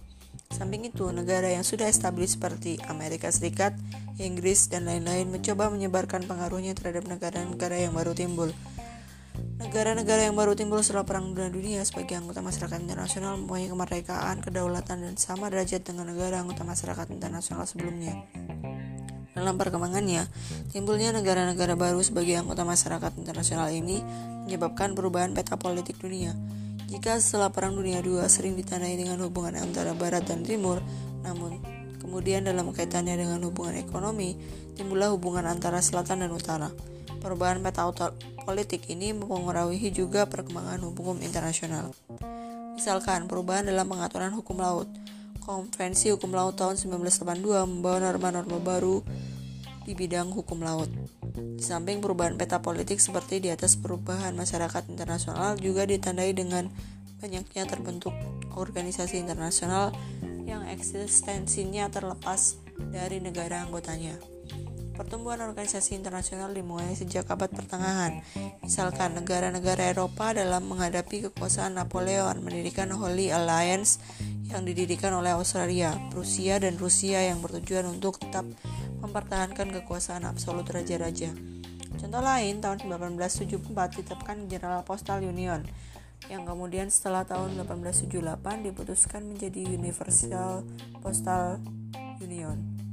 Samping 0.54 0.86
itu, 0.86 1.10
negara 1.10 1.50
yang 1.50 1.66
sudah 1.66 1.90
establis 1.90 2.38
seperti 2.38 2.78
Amerika 2.86 3.34
Serikat, 3.34 3.74
Inggris, 4.22 4.70
dan 4.70 4.86
lain-lain 4.86 5.26
mencoba 5.26 5.74
menyebarkan 5.74 6.22
pengaruhnya 6.30 6.78
terhadap 6.78 7.10
negara-negara 7.10 7.82
yang 7.82 7.98
baru 7.98 8.14
timbul. 8.14 8.54
Negara-negara 9.56 10.28
yang 10.28 10.36
baru 10.36 10.52
timbul 10.52 10.84
setelah 10.84 11.08
Perang 11.08 11.32
Dunia 11.32 11.80
sebagai 11.84 12.16
anggota 12.16 12.44
masyarakat 12.44 12.76
internasional 12.76 13.40
mempunyai 13.40 13.68
kemerdekaan, 13.68 14.44
kedaulatan, 14.44 15.04
dan 15.04 15.14
sama 15.16 15.48
derajat 15.48 15.84
dengan 15.84 16.12
negara 16.12 16.40
anggota 16.44 16.64
masyarakat 16.64 17.08
internasional 17.12 17.64
sebelumnya. 17.64 18.20
Dalam 19.36 19.60
perkembangannya, 19.60 20.24
timbulnya 20.72 21.12
negara-negara 21.12 21.76
baru 21.76 22.00
sebagai 22.00 22.40
anggota 22.40 22.64
masyarakat 22.64 23.20
internasional 23.20 23.68
ini 23.68 24.00
menyebabkan 24.48 24.96
perubahan 24.96 25.36
peta 25.36 25.60
politik 25.60 26.00
dunia. 26.00 26.32
Jika 26.88 27.20
setelah 27.20 27.52
Perang 27.52 27.76
Dunia 27.76 28.00
II 28.00 28.24
sering 28.32 28.56
ditandai 28.56 28.96
dengan 28.96 29.20
hubungan 29.20 29.60
antara 29.60 29.92
Barat 29.92 30.24
dan 30.24 30.40
Timur, 30.40 30.80
namun 31.20 31.60
kemudian 32.00 32.48
dalam 32.48 32.72
kaitannya 32.72 33.12
dengan 33.12 33.44
hubungan 33.44 33.76
ekonomi, 33.76 34.40
timbullah 34.72 35.12
hubungan 35.12 35.44
antara 35.44 35.84
Selatan 35.84 36.24
dan 36.24 36.32
Utara. 36.32 36.95
Perubahan 37.20 37.62
peta 37.64 37.88
politik 38.46 38.86
ini 38.92 39.10
mempengaruhi 39.16 39.90
juga 39.90 40.28
perkembangan 40.28 40.80
hukum 40.82 41.18
internasional. 41.24 41.90
Misalkan, 42.76 43.24
perubahan 43.24 43.64
dalam 43.64 43.88
pengaturan 43.88 44.36
hukum 44.36 44.60
laut. 44.60 44.88
Konvensi 45.46 46.10
Hukum 46.10 46.34
Laut 46.34 46.58
tahun 46.58 46.74
1982 46.74 47.70
membawa 47.70 48.02
norma-norma 48.02 48.58
baru 48.58 49.06
di 49.86 49.94
bidang 49.94 50.34
hukum 50.34 50.58
laut. 50.58 50.90
Di 51.38 51.62
samping 51.62 52.02
perubahan 52.02 52.34
peta 52.34 52.58
politik 52.58 52.98
seperti 52.98 53.38
di 53.38 53.54
atas 53.54 53.78
perubahan 53.78 54.34
masyarakat 54.34 54.90
internasional 54.90 55.54
juga 55.54 55.86
ditandai 55.86 56.34
dengan 56.34 56.66
banyaknya 57.22 57.62
terbentuk 57.62 58.10
organisasi 58.58 59.22
internasional 59.22 59.94
yang 60.42 60.66
eksistensinya 60.66 61.86
terlepas 61.94 62.58
dari 62.90 63.22
negara 63.22 63.62
anggotanya. 63.62 64.35
Pertumbuhan 64.96 65.44
organisasi 65.44 65.92
internasional 65.92 66.56
dimulai 66.56 66.96
sejak 66.96 67.28
abad 67.28 67.52
pertengahan. 67.52 68.24
Misalkan 68.64 69.12
negara-negara 69.12 69.92
Eropa 69.92 70.32
dalam 70.32 70.64
menghadapi 70.64 71.28
kekuasaan 71.28 71.76
Napoleon 71.76 72.40
mendirikan 72.40 72.88
Holy 72.96 73.28
Alliance 73.28 74.00
yang 74.48 74.64
didirikan 74.64 75.12
oleh 75.12 75.36
Australia, 75.36 75.92
Prusia, 76.08 76.56
dan 76.56 76.80
Rusia 76.80 77.28
yang 77.28 77.44
bertujuan 77.44 77.84
untuk 77.92 78.16
tetap 78.16 78.48
mempertahankan 79.04 79.68
kekuasaan 79.84 80.24
absolut 80.24 80.64
raja-raja. 80.72 81.36
Contoh 82.00 82.22
lain, 82.24 82.64
tahun 82.64 82.80
1874 82.88 84.00
ditetapkan 84.00 84.48
General 84.48 84.80
Postal 84.80 85.20
Union, 85.20 85.60
yang 86.32 86.48
kemudian 86.48 86.88
setelah 86.88 87.28
tahun 87.28 87.52
1878 87.68 88.64
diputuskan 88.64 89.28
menjadi 89.28 89.76
Universal 89.76 90.64
Postal 91.04 91.60
Union. 92.24 92.85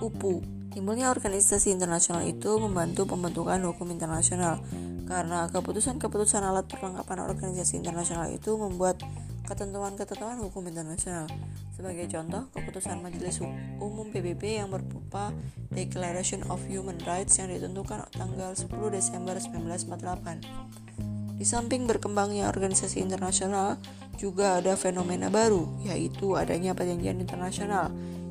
UPU 0.00 0.60
Timbulnya 0.70 1.10
organisasi 1.10 1.74
internasional 1.74 2.22
itu 2.22 2.46
membantu 2.62 3.02
pembentukan 3.02 3.58
hukum 3.66 3.90
internasional 3.90 4.62
karena 5.10 5.50
keputusan-keputusan 5.50 6.46
alat 6.46 6.70
perlengkapan 6.70 7.26
organisasi 7.26 7.82
internasional 7.82 8.30
itu 8.30 8.54
membuat 8.54 9.02
ketentuan-ketentuan 9.50 10.38
hukum 10.38 10.62
internasional. 10.70 11.26
Sebagai 11.74 12.06
contoh, 12.06 12.46
keputusan 12.54 13.02
Majelis 13.02 13.42
Umum 13.82 14.14
PBB 14.14 14.62
yang 14.62 14.70
berupa 14.70 15.34
Declaration 15.74 16.46
of 16.46 16.62
Human 16.70 17.02
Rights 17.02 17.42
yang 17.42 17.50
ditentukan 17.50 18.06
tanggal 18.14 18.54
10 18.54 18.70
Desember 18.94 19.34
1948. 19.42 21.34
Di 21.34 21.42
samping 21.42 21.90
berkembangnya 21.90 22.46
organisasi 22.46 23.02
internasional, 23.02 23.74
juga 24.22 24.62
ada 24.62 24.78
fenomena 24.78 25.34
baru, 25.34 25.66
yaitu 25.82 26.38
adanya 26.38 26.78
perjanjian 26.78 27.18
internasional 27.18 27.90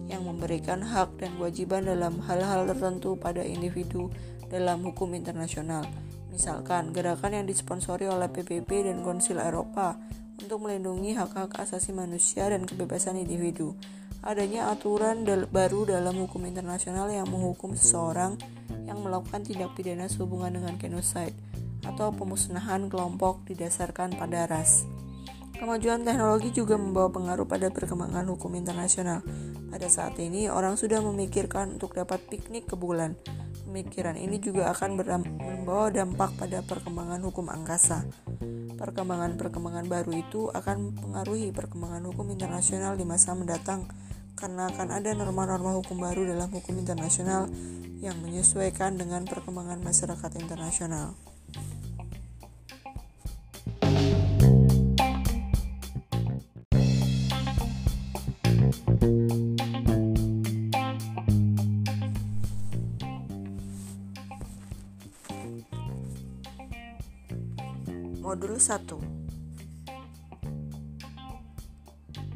yang 0.09 0.25
memberikan 0.25 0.81
hak 0.81 1.21
dan 1.21 1.37
kewajiban 1.37 1.85
dalam 1.85 2.17
hal-hal 2.25 2.65
tertentu 2.65 3.15
pada 3.15 3.45
individu 3.45 4.09
dalam 4.49 4.81
hukum 4.81 5.13
internasional. 5.13 5.85
Misalkan, 6.33 6.89
gerakan 6.89 7.37
yang 7.37 7.45
disponsori 7.45 8.09
oleh 8.09 8.27
PBB 8.27 8.89
dan 8.89 9.05
Konsil 9.05 9.37
Eropa 9.37 10.01
untuk 10.41 10.65
melindungi 10.65 11.13
hak-hak 11.13 11.61
asasi 11.61 11.93
manusia 11.93 12.49
dan 12.49 12.65
kebebasan 12.65 13.21
individu. 13.21 13.77
Adanya 14.19 14.67
aturan 14.73 15.23
dal 15.23 15.47
baru 15.47 15.87
dalam 15.87 16.11
hukum 16.25 16.43
internasional 16.43 17.07
yang 17.07 17.29
menghukum 17.29 17.71
seseorang 17.77 18.35
yang 18.83 18.99
melakukan 18.99 19.47
tindak 19.47 19.71
pidana 19.77 20.11
sehubungan 20.11 20.59
dengan 20.59 20.75
genocide 20.75 21.37
atau 21.87 22.11
pemusnahan 22.11 22.91
kelompok 22.91 23.47
didasarkan 23.47 24.19
pada 24.19 24.49
ras. 24.49 24.83
Kemajuan 25.59 26.07
teknologi 26.07 26.55
juga 26.55 26.79
membawa 26.79 27.11
pengaruh 27.11 27.43
pada 27.43 27.67
perkembangan 27.67 28.23
hukum 28.31 28.55
internasional. 28.55 29.19
Pada 29.67 29.91
saat 29.91 30.15
ini, 30.15 30.47
orang 30.47 30.79
sudah 30.79 31.03
memikirkan 31.03 31.75
untuk 31.75 31.99
dapat 31.99 32.23
piknik 32.31 32.71
ke 32.71 32.79
bulan. 32.79 33.19
Pemikiran 33.67 34.15
ini 34.15 34.39
juga 34.39 34.71
akan 34.71 34.95
membawa 35.35 35.91
dampak 35.91 36.39
pada 36.39 36.63
perkembangan 36.63 37.19
hukum 37.27 37.51
angkasa. 37.51 38.07
Perkembangan-perkembangan 38.79 39.91
baru 39.91 40.11
itu 40.15 40.47
akan 40.47 40.95
mempengaruhi 40.95 41.51
perkembangan 41.51 42.07
hukum 42.07 42.31
internasional 42.31 42.95
di 42.95 43.03
masa 43.03 43.35
mendatang 43.35 43.83
karena 44.39 44.71
akan 44.71 44.95
ada 44.95 45.11
norma-norma 45.11 45.75
hukum 45.75 45.99
baru 45.99 46.23
dalam 46.23 46.47
hukum 46.47 46.79
internasional 46.79 47.51
yang 47.99 48.15
menyesuaikan 48.23 48.95
dengan 48.95 49.27
perkembangan 49.27 49.83
masyarakat 49.83 50.31
internasional. 50.39 51.19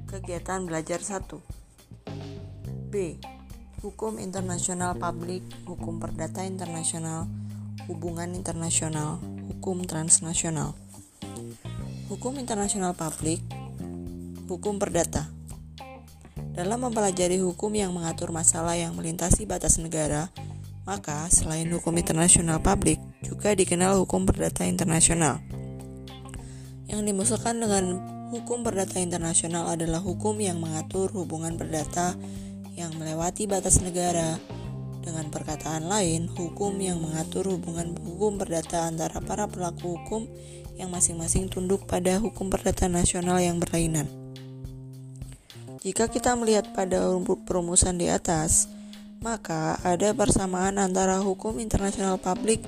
Kegiatan 0.07 0.63
belajar 0.63 1.03
1 1.03 1.43
B. 2.87 3.19
Hukum 3.83 4.15
internasional 4.23 4.95
publik, 4.95 5.43
hukum 5.67 5.99
perdata 5.99 6.47
internasional, 6.47 7.27
hubungan 7.91 8.31
internasional, 8.31 9.19
hukum 9.51 9.83
transnasional. 9.83 10.71
Hukum 12.07 12.39
internasional 12.39 12.95
publik, 12.95 13.43
hukum 14.47 14.79
perdata. 14.79 15.27
Dalam 16.55 16.87
mempelajari 16.87 17.43
hukum 17.43 17.75
yang 17.75 17.91
mengatur 17.91 18.31
masalah 18.31 18.79
yang 18.79 18.95
melintasi 18.95 19.43
batas 19.43 19.81
negara, 19.81 20.31
maka 20.87 21.27
selain 21.27 21.67
hukum 21.67 21.91
internasional 21.99 22.63
publik, 22.63 23.01
juga 23.25 23.51
dikenal 23.51 23.99
hukum 23.99 24.23
perdata 24.23 24.63
internasional. 24.63 25.43
Yang 26.93 27.09
dimaksudkan 27.09 27.57
dengan 27.57 27.97
hukum 28.29 28.61
perdata 28.61 29.01
internasional 29.01 29.65
adalah 29.65 29.97
hukum 29.97 30.37
yang 30.37 30.61
mengatur 30.61 31.09
hubungan 31.09 31.57
perdata 31.57 32.13
yang 32.77 32.93
melewati 33.01 33.49
batas 33.49 33.81
negara. 33.81 34.37
Dengan 35.01 35.33
perkataan 35.33 35.89
lain, 35.89 36.29
hukum 36.29 36.77
yang 36.77 37.01
mengatur 37.01 37.49
hubungan 37.49 37.97
hukum 37.97 38.37
perdata 38.37 38.85
antara 38.85 39.17
para 39.25 39.49
pelaku 39.49 39.97
hukum 39.97 40.29
yang 40.77 40.93
masing-masing 40.93 41.49
tunduk 41.49 41.89
pada 41.89 42.21
hukum 42.21 42.53
perdata 42.53 42.85
nasional 42.85 43.41
yang 43.41 43.57
berlainan. 43.57 44.05
Jika 45.81 46.13
kita 46.13 46.37
melihat 46.37 46.77
pada 46.77 47.09
perumusan 47.41 47.97
di 47.97 48.05
atas, 48.05 48.69
maka 49.17 49.81
ada 49.81 50.13
persamaan 50.13 50.77
antara 50.77 51.17
hukum 51.25 51.57
internasional 51.57 52.21
publik 52.21 52.61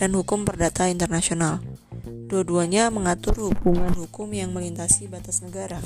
dan 0.00 0.16
hukum 0.16 0.48
perdata 0.48 0.88
internasional. 0.88 1.75
Dua-duanya 2.04 2.90
mengatur 2.90 3.50
hubungan 3.50 3.94
hukum 3.96 4.28
yang 4.34 4.50
melintasi 4.52 5.06
batas 5.06 5.40
negara. 5.40 5.78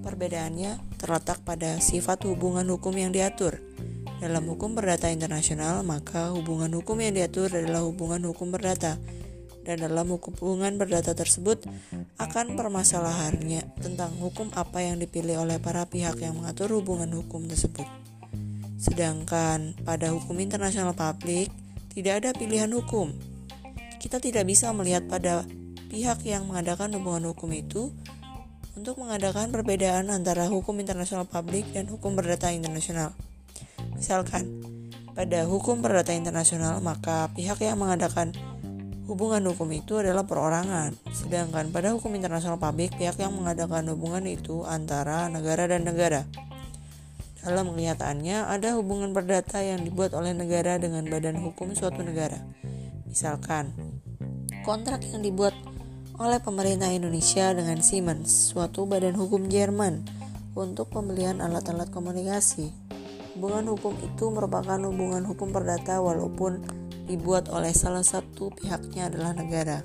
Perbedaannya 0.00 0.80
terletak 0.96 1.44
pada 1.44 1.76
sifat 1.78 2.24
hubungan 2.26 2.64
hukum 2.68 2.96
yang 2.96 3.12
diatur. 3.12 3.60
Dalam 4.20 4.44
hukum 4.52 4.76
perdata 4.76 5.08
internasional, 5.08 5.80
maka 5.80 6.32
hubungan 6.32 6.68
hukum 6.76 7.00
yang 7.00 7.16
diatur 7.16 7.48
adalah 7.48 7.84
hubungan 7.84 8.20
hukum 8.28 8.52
perdata. 8.52 9.00
Dan 9.60 9.84
dalam 9.84 10.08
hubungan 10.12 10.76
perdata 10.80 11.12
tersebut 11.12 11.64
akan 12.16 12.56
permasalahannya 12.56 13.64
tentang 13.80 14.12
hukum 14.18 14.48
apa 14.56 14.84
yang 14.84 14.96
dipilih 14.98 15.44
oleh 15.44 15.60
para 15.60 15.84
pihak 15.84 16.20
yang 16.20 16.36
mengatur 16.36 16.72
hubungan 16.74 17.12
hukum 17.12 17.44
tersebut. 17.44 17.84
Sedangkan 18.80 19.76
pada 19.84 20.12
hukum 20.16 20.40
internasional 20.40 20.96
publik 20.96 21.52
tidak 21.92 22.24
ada 22.24 22.30
pilihan 22.32 22.72
hukum. 22.72 23.12
Kita 24.00 24.16
tidak 24.16 24.48
bisa 24.48 24.72
melihat 24.72 25.04
pada 25.04 25.44
pihak 25.92 26.24
yang 26.24 26.48
mengadakan 26.48 26.96
hubungan 26.96 27.36
hukum 27.36 27.52
itu 27.52 27.92
untuk 28.72 28.96
mengadakan 28.96 29.52
perbedaan 29.52 30.08
antara 30.08 30.48
hukum 30.48 30.72
internasional 30.80 31.28
publik 31.28 31.68
dan 31.76 31.84
hukum 31.84 32.16
perdata 32.16 32.48
internasional. 32.48 33.12
Misalkan, 33.92 34.64
pada 35.12 35.44
hukum 35.44 35.84
perdata 35.84 36.16
internasional, 36.16 36.80
maka 36.80 37.28
pihak 37.36 37.60
yang 37.60 37.76
mengadakan 37.76 38.32
hubungan 39.04 39.44
hukum 39.52 39.68
itu 39.74 40.00
adalah 40.00 40.24
perorangan, 40.24 40.96
sedangkan 41.12 41.68
pada 41.68 41.92
hukum 41.92 42.08
internasional 42.16 42.56
publik, 42.56 42.96
pihak 42.96 43.20
yang 43.20 43.36
mengadakan 43.36 43.84
hubungan 43.92 44.24
itu 44.24 44.64
antara 44.64 45.28
negara 45.28 45.68
dan 45.68 45.84
negara. 45.84 46.24
Dalam 47.44 47.68
kenyataannya, 47.76 48.48
ada 48.48 48.80
hubungan 48.80 49.12
perdata 49.12 49.60
yang 49.60 49.84
dibuat 49.84 50.16
oleh 50.16 50.32
negara 50.32 50.80
dengan 50.80 51.04
badan 51.04 51.36
hukum 51.36 51.76
suatu 51.76 52.00
negara. 52.00 52.40
Misalkan, 53.10 53.74
kontrak 54.62 55.02
yang 55.10 55.26
dibuat 55.26 55.50
oleh 56.14 56.38
pemerintah 56.38 56.94
Indonesia 56.94 57.50
dengan 57.50 57.82
Siemens, 57.82 58.54
suatu 58.54 58.86
badan 58.86 59.18
hukum 59.18 59.50
Jerman, 59.50 60.06
untuk 60.54 60.94
pembelian 60.94 61.42
alat-alat 61.42 61.90
komunikasi. 61.90 62.70
Hubungan 63.34 63.74
hukum 63.74 63.98
itu 63.98 64.30
merupakan 64.30 64.78
hubungan 64.78 65.26
hukum 65.26 65.50
perdata 65.50 65.98
walaupun 65.98 66.62
dibuat 67.10 67.50
oleh 67.50 67.74
salah 67.74 68.06
satu 68.06 68.54
pihaknya 68.54 69.10
adalah 69.10 69.34
negara. 69.34 69.82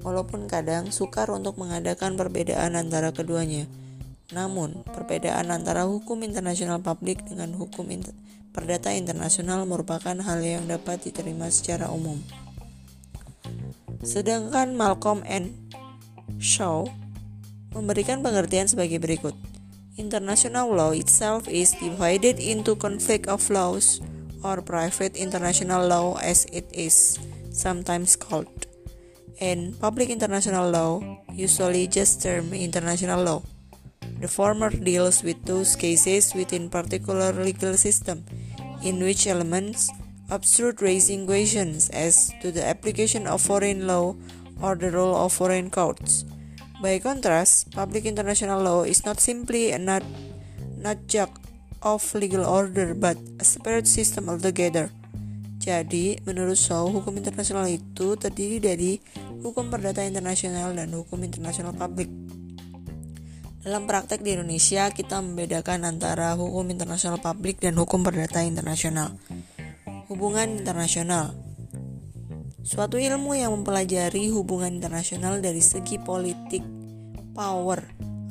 Walaupun 0.00 0.48
kadang 0.48 0.88
sukar 0.88 1.28
untuk 1.28 1.60
mengadakan 1.60 2.16
perbedaan 2.16 2.80
antara 2.80 3.12
keduanya. 3.12 3.68
Namun, 4.28 4.84
perbedaan 4.84 5.48
antara 5.48 5.88
hukum 5.88 6.20
internasional 6.20 6.84
publik 6.84 7.24
dengan 7.24 7.56
hukum 7.56 7.88
inter 7.88 8.12
perdata 8.52 8.90
internasional 8.90 9.62
merupakan 9.64 10.18
hal 10.18 10.42
yang 10.42 10.66
dapat 10.66 10.98
diterima 11.06 11.46
secara 11.46 11.94
umum. 11.94 12.18
Sedangkan 14.02 14.74
Malcolm 14.74 15.22
N. 15.22 15.54
Shaw 16.42 16.90
memberikan 17.70 18.18
pengertian 18.18 18.66
sebagai 18.66 18.98
berikut. 18.98 19.38
International 19.98 20.70
law 20.70 20.90
itself 20.94 21.46
is 21.50 21.74
divided 21.78 22.38
into 22.38 22.74
conflict 22.78 23.26
of 23.26 23.42
laws 23.50 23.98
or 24.46 24.62
private 24.62 25.18
international 25.18 25.86
law 25.86 26.14
as 26.22 26.46
it 26.54 26.66
is 26.70 27.18
sometimes 27.50 28.14
called. 28.14 28.66
And 29.38 29.74
public 29.78 30.10
international 30.10 30.70
law, 30.70 31.02
usually 31.30 31.86
just 31.86 32.22
termed 32.22 32.54
international 32.54 33.22
law. 33.22 33.40
The 34.18 34.26
former 34.26 34.70
deals 34.70 35.22
with 35.22 35.38
those 35.46 35.78
cases 35.78 36.34
within 36.34 36.70
particular 36.70 37.32
legal 37.32 37.78
system 37.78 38.26
in 38.82 38.98
which 38.98 39.26
elements 39.26 39.90
absurd 40.28 40.82
raising 40.82 41.24
questions 41.26 41.88
as 41.90 42.34
to 42.42 42.50
the 42.50 42.66
application 42.66 43.26
of 43.26 43.40
foreign 43.40 43.86
law 43.86 44.14
or 44.60 44.74
the 44.74 44.90
role 44.90 45.16
of 45.16 45.32
foreign 45.32 45.70
courts. 45.70 46.26
By 46.82 46.98
contrast, 46.98 47.72
public 47.74 48.06
international 48.06 48.62
law 48.62 48.82
is 48.82 49.06
not 49.06 49.18
simply 49.18 49.72
a 49.72 49.78
not 49.78 50.02
jug 51.06 51.30
of 51.82 52.02
legal 52.14 52.46
order 52.46 52.94
but 52.94 53.18
a 53.38 53.44
separate 53.46 53.86
system 53.86 54.28
altogether. 54.28 54.90
Jadi, 55.58 56.22
menurut 56.22 56.54
Shaw, 56.54 56.86
hukum 56.86 57.18
internasional 57.18 57.66
itu 57.66 58.14
terdiri 58.14 58.62
dari 58.62 59.02
hukum 59.42 59.68
perdata 59.68 60.06
internasional 60.06 60.70
dan 60.70 60.94
hukum 60.94 61.18
internasional 61.26 61.74
publik. 61.74 62.06
Dalam 63.58 63.90
praktek 63.90 64.22
di 64.22 64.38
Indonesia, 64.38 64.86
kita 64.94 65.18
membedakan 65.18 65.82
antara 65.82 66.38
hukum 66.38 66.70
internasional 66.70 67.18
publik 67.18 67.58
dan 67.58 67.74
hukum 67.74 68.06
perdata 68.06 68.46
internasional. 68.46 69.18
Hubungan 70.06 70.62
internasional 70.62 71.34
Suatu 72.68 73.00
ilmu 73.00 73.32
yang 73.32 73.56
mempelajari 73.56 74.28
hubungan 74.28 74.78
internasional 74.78 75.40
dari 75.40 75.64
segi 75.64 75.96
politik 75.98 76.60
power 77.32 77.80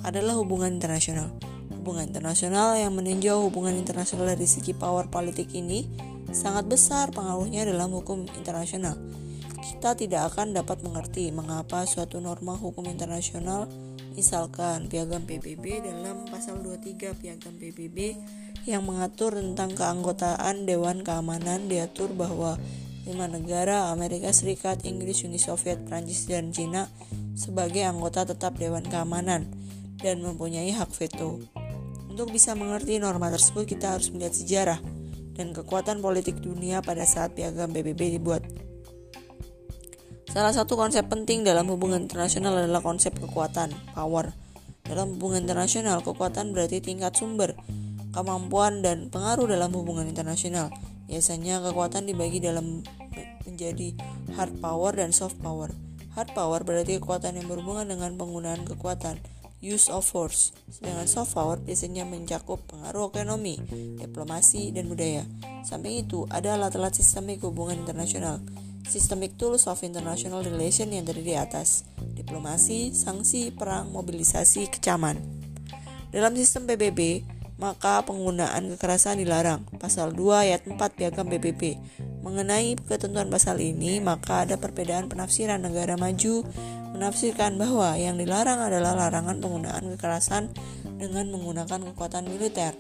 adalah 0.06 0.38
hubungan 0.38 0.78
internasional. 0.78 1.34
Hubungan 1.74 2.08
internasional 2.08 2.78
yang 2.80 2.94
meninjau 2.94 3.44
hubungan 3.50 3.76
internasional 3.76 4.32
dari 4.32 4.46
segi 4.46 4.78
power 4.78 5.12
politik 5.12 5.52
ini 5.52 5.90
sangat 6.32 6.70
besar 6.72 7.12
pengaruhnya 7.12 7.66
dalam 7.66 7.92
hukum 7.92 8.30
internasional. 8.38 8.94
Kita 9.58 9.98
tidak 9.98 10.32
akan 10.32 10.56
dapat 10.56 10.86
mengerti 10.86 11.34
mengapa 11.34 11.84
suatu 11.90 12.22
norma 12.22 12.54
hukum 12.56 12.86
internasional 12.88 13.66
misalkan 14.18 14.90
piagam 14.90 15.22
PBB 15.30 15.86
dalam 15.86 16.26
pasal 16.26 16.58
23 16.66 17.14
piagam 17.22 17.54
PBB 17.54 18.18
yang 18.66 18.82
mengatur 18.82 19.38
tentang 19.38 19.78
keanggotaan 19.78 20.66
Dewan 20.66 21.06
Keamanan 21.06 21.70
diatur 21.70 22.10
bahwa 22.18 22.58
lima 23.06 23.30
negara 23.30 23.94
Amerika 23.94 24.34
Serikat, 24.34 24.84
Inggris, 24.84 25.22
Uni 25.24 25.38
Soviet, 25.38 25.86
Prancis, 25.86 26.26
dan 26.26 26.50
Cina 26.50 26.90
sebagai 27.38 27.86
anggota 27.86 28.26
tetap 28.26 28.58
Dewan 28.58 28.84
Keamanan 28.84 29.48
dan 30.02 30.26
mempunyai 30.26 30.74
hak 30.74 30.90
veto. 30.98 31.38
Untuk 32.10 32.34
bisa 32.34 32.58
mengerti 32.58 32.98
norma 32.98 33.30
tersebut 33.30 33.70
kita 33.70 33.94
harus 33.94 34.10
melihat 34.10 34.34
sejarah 34.34 34.80
dan 35.38 35.54
kekuatan 35.54 36.02
politik 36.02 36.42
dunia 36.42 36.82
pada 36.82 37.06
saat 37.06 37.38
piagam 37.38 37.70
PBB 37.70 38.18
dibuat. 38.18 38.42
Salah 40.38 40.54
satu 40.54 40.78
konsep 40.78 41.10
penting 41.10 41.42
dalam 41.42 41.66
hubungan 41.66 42.06
internasional 42.06 42.54
adalah 42.62 42.86
konsep 42.86 43.10
kekuatan, 43.10 43.74
power. 43.98 44.38
Dalam 44.86 45.18
hubungan 45.18 45.50
internasional, 45.50 46.06
kekuatan 46.06 46.54
berarti 46.54 46.78
tingkat 46.78 47.18
sumber, 47.18 47.58
kemampuan, 48.14 48.86
dan 48.86 49.10
pengaruh 49.10 49.50
dalam 49.50 49.74
hubungan 49.74 50.06
internasional. 50.06 50.70
Biasanya 51.10 51.58
kekuatan 51.66 52.06
dibagi 52.06 52.38
dalam 52.38 52.86
menjadi 53.50 53.98
hard 54.38 54.62
power 54.62 54.94
dan 55.02 55.10
soft 55.10 55.42
power. 55.42 55.74
Hard 56.14 56.30
power 56.38 56.62
berarti 56.62 57.02
kekuatan 57.02 57.34
yang 57.34 57.50
berhubungan 57.50 57.90
dengan 57.90 58.14
penggunaan 58.14 58.62
kekuatan, 58.62 59.18
use 59.66 59.90
of 59.90 60.06
force. 60.06 60.54
Sedangkan 60.70 61.10
soft 61.10 61.34
power 61.34 61.58
biasanya 61.58 62.06
mencakup 62.06 62.62
pengaruh 62.70 63.10
ekonomi, 63.10 63.58
diplomasi, 63.98 64.70
dan 64.70 64.86
budaya. 64.86 65.26
Samping 65.66 66.06
itu, 66.06 66.30
ada 66.30 66.62
alat-alat 66.62 66.94
sistemik 66.94 67.42
hubungan 67.42 67.82
internasional. 67.82 68.38
Systemic 68.88 69.36
Tools 69.36 69.68
of 69.68 69.84
International 69.84 70.40
Relation 70.42 70.88
yang 70.90 71.04
terdiri 71.04 71.36
di 71.36 71.36
atas 71.36 71.84
diplomasi, 72.16 72.96
sanksi, 72.96 73.52
perang, 73.52 73.92
mobilisasi, 73.92 74.72
kecaman. 74.72 75.20
Dalam 76.10 76.34
sistem 76.40 76.64
PBB, 76.66 77.28
maka 77.60 78.06
penggunaan 78.06 78.70
kekerasan 78.74 79.20
dilarang. 79.20 79.66
Pasal 79.82 80.16
2 80.16 80.46
ayat 80.48 80.62
4 80.64 80.78
Piagam 80.96 81.28
PBB. 81.28 81.76
Mengenai 82.24 82.78
ketentuan 82.78 83.28
pasal 83.28 83.60
ini, 83.60 84.00
maka 84.00 84.46
ada 84.46 84.56
perbedaan 84.56 85.12
penafsiran 85.12 85.60
negara 85.60 86.00
maju 86.00 86.46
menafsirkan 86.96 87.60
bahwa 87.60 87.94
yang 88.00 88.18
dilarang 88.18 88.58
adalah 88.64 88.96
larangan 88.98 89.38
penggunaan 89.38 89.84
kekerasan 89.94 90.50
dengan 90.98 91.30
menggunakan 91.30 91.94
kekuatan 91.94 92.26
militer. 92.26 92.74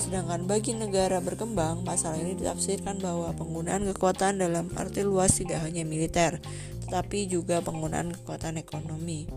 Sedangkan 0.00 0.48
bagi 0.48 0.72
negara 0.72 1.20
berkembang, 1.20 1.84
pasal 1.84 2.16
ini 2.24 2.32
ditafsirkan 2.32 3.04
bahwa 3.04 3.36
penggunaan 3.36 3.84
kekuatan 3.92 4.40
dalam 4.40 4.72
arti 4.72 5.04
luas 5.04 5.36
tidak 5.36 5.60
hanya 5.60 5.84
militer, 5.84 6.40
tetapi 6.88 7.28
juga 7.28 7.60
penggunaan 7.60 8.16
kekuatan 8.16 8.56
ekonomi. 8.56 9.28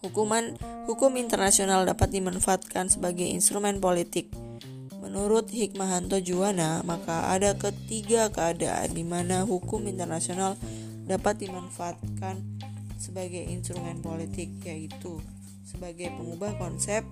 Hukuman 0.00 0.56
hukum 0.88 1.20
internasional 1.20 1.84
dapat 1.84 2.16
dimanfaatkan 2.16 2.88
sebagai 2.88 3.28
instrumen 3.28 3.76
politik. 3.76 4.32
Menurut 5.04 5.52
Hikmahanto 5.52 6.16
Juwana, 6.24 6.80
maka 6.80 7.28
ada 7.28 7.52
ketiga 7.60 8.32
keadaan 8.32 8.96
di 8.96 9.04
mana 9.04 9.44
hukum 9.44 9.84
internasional 9.84 10.56
dapat 11.04 11.44
dimanfaatkan 11.44 12.40
sebagai 12.96 13.44
instrumen 13.52 14.00
politik, 14.00 14.48
yaitu 14.64 15.20
sebagai 15.68 16.08
pengubah 16.16 16.56
konsep 16.56 17.04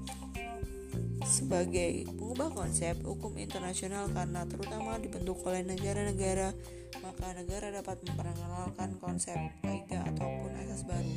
sebagai 1.24 2.06
pengubah 2.12 2.50
konsep 2.50 2.98
hukum 3.02 3.38
internasional 3.38 4.10
karena 4.10 4.46
terutama 4.46 4.98
dibentuk 4.98 5.40
oleh 5.46 5.62
negara-negara 5.66 6.54
maka 7.00 7.34
negara 7.34 7.72
dapat 7.72 7.98
memperkenalkan 8.04 9.00
konsep 9.00 9.38
kaidah 9.64 10.06
ataupun 10.12 10.50
asas 10.60 10.84
baru 10.86 11.14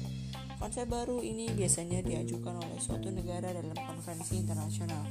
Konsep 0.55 0.87
baru 0.87 1.19
ini 1.19 1.51
biasanya 1.51 1.99
diajukan 1.99 2.55
oleh 2.55 2.79
suatu 2.79 3.11
negara 3.11 3.51
dalam 3.51 3.75
konvensi 3.75 4.39
internasional. 4.39 5.03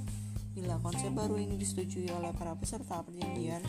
Bila 0.57 0.81
konsep 0.81 1.13
baru 1.13 1.37
ini 1.37 1.61
disetujui 1.61 2.09
oleh 2.09 2.33
para 2.33 2.57
peserta 2.57 3.05
perjanjian, 3.05 3.61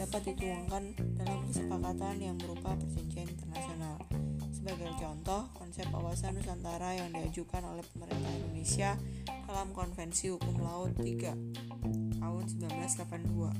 dapat 0.00 0.32
dituangkan 0.32 0.96
dalam 1.20 1.44
kesepakatan 1.46 2.24
yang 2.24 2.34
berupa 2.40 2.72
perjanjian 2.72 3.28
internasional. 3.36 4.00
Sebagai 4.48 4.90
contoh, 4.96 5.52
konsep 5.54 5.84
awasan 5.92 6.40
Nusantara 6.40 6.96
yang 6.96 7.12
diajukan 7.12 7.68
oleh 7.68 7.84
pemerintah 7.92 8.32
Indonesia 8.40 8.96
dalam 9.50 9.74
Konvensi 9.74 10.30
Hukum 10.30 10.62
Laut 10.62 10.94
3 10.94 11.34
tahun 12.22 12.44
1982. 12.70 13.50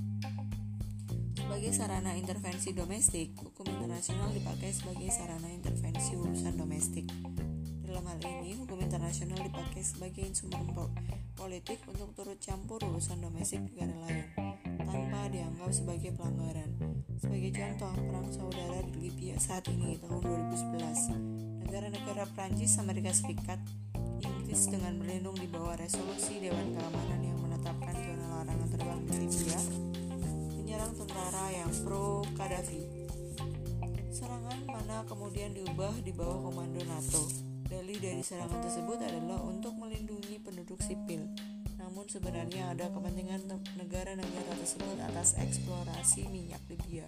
Sebagai 1.34 1.74
sarana 1.74 2.14
intervensi 2.14 2.70
domestik, 2.70 3.34
hukum 3.34 3.66
internasional 3.66 4.30
dipakai 4.30 4.70
sebagai 4.70 5.10
sarana 5.10 5.50
intervensi 5.50 6.14
urusan 6.14 6.54
domestik. 6.54 7.10
Dalam 7.82 8.06
hal 8.06 8.22
ini, 8.22 8.54
hukum 8.54 8.78
internasional 8.78 9.42
dipakai 9.42 9.82
sebagai 9.82 10.30
instrumen 10.30 10.70
politik 11.34 11.82
untuk 11.90 12.14
turut 12.14 12.38
campur 12.38 12.78
urusan 12.86 13.18
domestik 13.18 13.58
negara 13.58 13.90
lain 14.06 14.30
tanpa 14.78 15.26
dianggap 15.26 15.74
sebagai 15.74 16.14
pelanggaran. 16.14 16.70
Sebagai 17.18 17.50
contoh, 17.50 17.98
perang 17.98 18.30
saudara 18.30 18.78
di 18.86 19.10
Libya 19.10 19.34
saat 19.42 19.66
ini 19.66 19.98
tahun 19.98 20.22
2011, 20.22 21.66
negara-negara 21.66 22.30
Prancis, 22.38 22.78
Amerika 22.78 23.10
Serikat, 23.10 23.58
Dengan 24.50 24.98
berlindung 24.98 25.38
di 25.38 25.46
bawah 25.46 25.78
resolusi 25.78 26.42
Dewan 26.42 26.74
Keamanan 26.74 27.22
yang 27.22 27.38
menetapkan 27.38 27.94
zona 27.94 28.26
larangan 28.42 28.68
terbang 28.74 29.00
di 29.06 29.14
Libya, 29.22 29.60
menyerang 30.58 30.92
tentara 30.98 31.44
yang 31.54 31.70
pro 31.86 32.26
Gaddafi. 32.34 32.82
Serangan 34.10 34.58
mana 34.66 35.06
kemudian 35.06 35.54
diubah 35.54 35.94
di 36.02 36.10
bawah 36.10 36.50
komando 36.50 36.82
NATO 36.82 37.50
Dalih 37.70 38.02
dari 38.02 38.18
serangan 38.26 38.58
tersebut 38.66 38.98
adalah 38.98 39.38
untuk 39.46 39.78
melindungi 39.78 40.42
penduduk 40.42 40.82
sipil. 40.82 41.30
Namun 41.78 42.10
sebenarnya 42.10 42.74
ada 42.74 42.90
kepentingan 42.90 43.46
negara-negara 43.78 44.52
tersebut 44.58 44.98
atas 44.98 45.38
eksplorasi 45.38 46.26
minyak 46.26 46.58
Libya. 46.66 47.06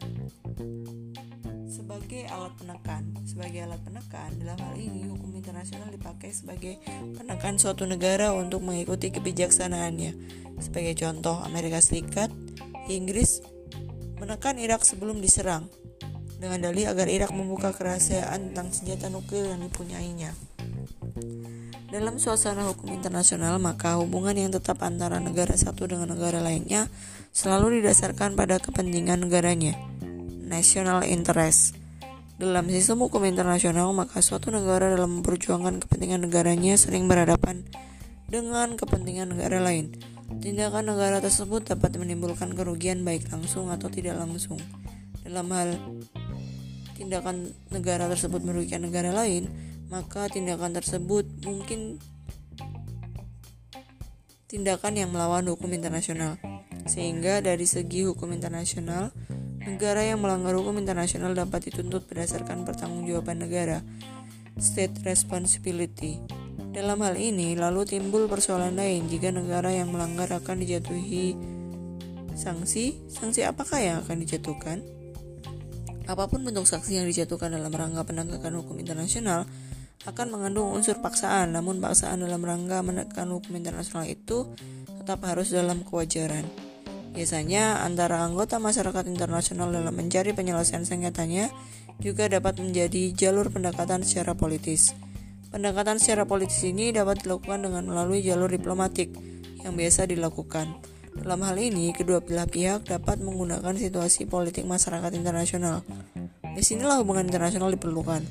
Sebagai 1.67 2.31
alat 2.31 2.55
penekan, 2.55 3.11
sebagai 3.27 3.67
alat 3.67 3.83
penekan 3.83 4.31
dalam 4.39 4.55
hal 4.63 4.79
ini 4.79 5.11
hukum 5.11 5.35
internasional 5.63 5.95
dipakai 5.95 6.35
sebagai 6.35 6.75
penekan 7.15 7.55
suatu 7.55 7.87
negara 7.87 8.35
untuk 8.35 8.67
mengikuti 8.67 9.15
kebijaksanaannya. 9.15 10.11
Sebagai 10.59 10.99
contoh, 10.99 11.39
Amerika 11.39 11.79
Serikat, 11.79 12.35
Inggris 12.91 13.39
menekan 14.19 14.59
Irak 14.59 14.83
sebelum 14.83 15.23
diserang 15.23 15.71
dengan 16.43 16.67
dalih 16.67 16.91
agar 16.91 17.07
Irak 17.07 17.31
membuka 17.31 17.71
kerahasiaan 17.71 18.51
tentang 18.51 18.75
senjata 18.75 19.07
nuklir 19.07 19.55
yang 19.55 19.63
dipunyainya. 19.63 20.35
Dalam 21.95 22.19
suasana 22.19 22.67
hukum 22.67 22.91
internasional, 22.91 23.63
maka 23.63 24.03
hubungan 24.03 24.35
yang 24.35 24.51
tetap 24.51 24.83
antara 24.83 25.23
negara 25.23 25.55
satu 25.55 25.87
dengan 25.87 26.11
negara 26.11 26.43
lainnya 26.43 26.91
selalu 27.31 27.79
didasarkan 27.79 28.35
pada 28.35 28.59
kepentingan 28.59 29.31
negaranya, 29.31 29.79
national 30.43 31.07
interest. 31.07 31.82
Dalam 32.41 32.65
sistem 32.73 33.05
hukum 33.05 33.29
internasional, 33.29 33.93
maka 33.93 34.25
suatu 34.25 34.49
negara 34.49 34.89
dalam 34.93 35.21
memperjuangkan 35.21 35.85
kepentingan 35.85 36.25
negaranya 36.25 36.75
sering 36.81 37.05
berhadapan 37.05 37.69
dengan 38.33 38.73
kepentingan 38.81 39.37
negara 39.37 39.61
lain. 39.61 39.93
Tindakan 40.41 40.97
negara 40.97 41.21
tersebut 41.21 41.69
dapat 41.69 41.93
menimbulkan 42.01 42.57
kerugian 42.57 43.05
baik 43.05 43.29
langsung 43.29 43.69
atau 43.69 43.93
tidak 43.93 44.17
langsung. 44.17 44.57
Dalam 45.21 45.45
hal 45.53 45.77
tindakan 46.97 47.53
negara 47.69 48.09
tersebut 48.09 48.41
merugikan 48.41 48.81
negara 48.81 49.13
lain, 49.13 49.53
maka 49.93 50.33
tindakan 50.33 50.73
tersebut 50.73 51.29
mungkin 51.45 52.01
tindakan 54.49 54.97
yang 54.97 55.13
melawan 55.13 55.45
hukum 55.53 55.69
internasional. 55.69 56.41
Sehingga 56.89 57.45
dari 57.45 57.69
segi 57.69 58.09
hukum 58.09 58.33
internasional, 58.33 59.13
negara 59.63 60.03
yang 60.03 60.19
melanggar 60.19 60.55
hukum 60.59 60.75
internasional 60.79 61.33
dapat 61.33 61.71
dituntut 61.71 62.07
berdasarkan 62.11 62.67
pertanggungjawaban 62.67 63.47
negara, 63.47 63.79
state 64.59 65.03
responsibility. 65.07 66.19
Dalam 66.73 67.05
hal 67.05 67.21
ini, 67.21 67.53
lalu 67.55 67.85
timbul 67.85 68.27
persoalan 68.27 68.75
lain 68.75 69.07
jika 69.07 69.29
negara 69.29 69.71
yang 69.71 69.93
melanggar 69.93 70.29
akan 70.33 70.57
dijatuhi 70.65 71.37
sanksi. 72.35 72.97
Sanksi 73.13 73.45
apakah 73.45 73.79
yang 73.79 73.97
akan 74.03 74.17
dijatuhkan? 74.25 74.81
Apa 76.11 76.27
pun 76.27 76.43
bentuk 76.43 76.67
sanksi 76.67 76.99
yang 76.99 77.07
dijatuhkan 77.07 77.55
dalam 77.55 77.71
rangka 77.71 78.03
penegakan 78.09 78.59
hukum 78.59 78.81
internasional, 78.81 79.47
akan 80.03 80.35
mengandung 80.35 80.75
unsur 80.75 80.99
paksaan, 80.99 81.55
namun 81.55 81.79
paksaan 81.79 82.27
dalam 82.27 82.43
rangka 82.43 82.83
menekan 82.83 83.31
hukum 83.31 83.55
internasional 83.55 84.03
itu 84.11 84.51
tetap 84.99 85.23
harus 85.23 85.55
dalam 85.55 85.87
kewajaran. 85.87 86.43
Biasanya, 87.13 87.85
antara 87.85 88.25
anggota 88.25 88.57
masyarakat 88.57 89.05
internasional 89.05 89.69
dalam 89.69 89.93
mencari 89.93 90.33
penyelesaian 90.33 90.89
sengketanya 90.89 91.53
juga 92.01 92.27
dapat 92.33 92.57
menjadi 92.57 93.13
jalur 93.13 93.53
pendekatan 93.53 94.01
secara 94.01 94.33
politis. 94.33 94.97
Pendekatan 95.53 96.01
secara 96.01 96.25
politis 96.25 96.65
ini 96.65 96.97
dapat 96.97 97.21
dilakukan 97.21 97.69
dengan 97.69 97.85
melalui 97.85 98.25
jalur 98.25 98.49
diplomatik 98.49 99.13
yang 99.61 99.77
biasa 99.77 100.09
dilakukan. 100.09 100.81
Dalam 101.13 101.45
hal 101.45 101.61
ini, 101.61 101.93
kedua 101.93 102.25
belah 102.25 102.49
pihak 102.49 102.89
dapat 102.89 103.21
menggunakan 103.21 103.77
situasi 103.77 104.25
politik 104.25 104.65
masyarakat 104.65 105.13
internasional. 105.13 105.85
Di 106.57 106.65
sinilah 106.65 107.05
hubungan 107.05 107.29
internasional 107.29 107.69
diperlukan. 107.77 108.25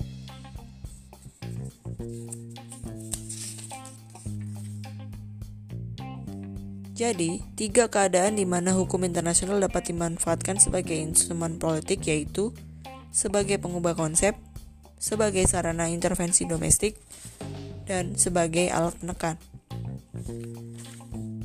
Jadi, 7.02 7.42
tiga 7.58 7.90
keadaan 7.90 8.38
di 8.38 8.46
mana 8.46 8.78
hukum 8.78 9.02
internasional 9.02 9.58
dapat 9.58 9.90
dimanfaatkan 9.90 10.62
sebagai 10.62 10.94
instrumen 10.94 11.58
politik 11.58 12.06
yaitu 12.06 12.54
sebagai 13.10 13.58
pengubah 13.58 13.98
konsep, 13.98 14.38
sebagai 15.02 15.42
sarana 15.50 15.90
intervensi 15.90 16.46
domestik, 16.46 17.02
dan 17.90 18.14
sebagai 18.14 18.70
alat 18.70 18.94
penekan. 19.02 19.42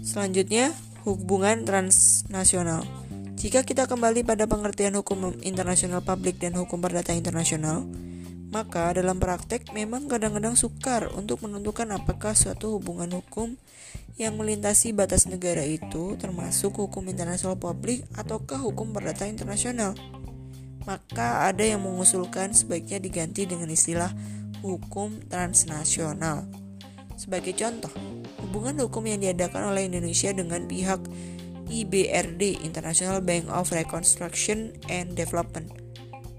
Selanjutnya, 0.05 0.77
hubungan 1.09 1.65
transnasional. 1.65 2.85
Jika 3.41 3.65
kita 3.65 3.89
kembali 3.89 4.29
pada 4.29 4.45
pengertian 4.45 4.93
hukum 5.01 5.41
internasional 5.41 6.05
publik 6.05 6.37
dan 6.37 6.53
hukum 6.53 6.85
perdata 6.85 7.17
internasional, 7.17 7.89
maka 8.47 8.95
dalam 8.95 9.19
praktek 9.19 9.75
memang 9.75 10.07
kadang-kadang 10.07 10.55
sukar 10.55 11.11
untuk 11.15 11.43
menentukan 11.43 11.91
apakah 11.91 12.33
suatu 12.39 12.79
hubungan 12.79 13.11
hukum 13.19 13.59
yang 14.17 14.39
melintasi 14.39 14.95
batas 14.95 15.27
negara 15.29 15.67
itu 15.67 16.15
termasuk 16.17 16.73
hukum 16.79 17.05
internasional 17.11 17.59
publik 17.59 18.07
ataukah 18.15 18.63
hukum 18.63 18.95
perdata 18.95 19.27
internasional. 19.27 19.93
Maka 20.87 21.51
ada 21.51 21.67
yang 21.67 21.83
mengusulkan 21.83 22.55
sebaiknya 22.55 23.03
diganti 23.03 23.45
dengan 23.45 23.67
istilah 23.67 24.15
hukum 24.63 25.19
transnasional. 25.27 26.47
Sebagai 27.19 27.53
contoh, 27.59 27.91
hubungan 28.47 28.79
hukum 28.87 29.03
yang 29.11 29.19
diadakan 29.19 29.75
oleh 29.75 29.91
Indonesia 29.91 30.31
dengan 30.31 30.65
pihak 30.71 31.03
IBRD 31.67 32.63
International 32.63 33.19
Bank 33.19 33.51
of 33.51 33.75
Reconstruction 33.75 34.79
and 34.87 35.19
Development 35.19 35.86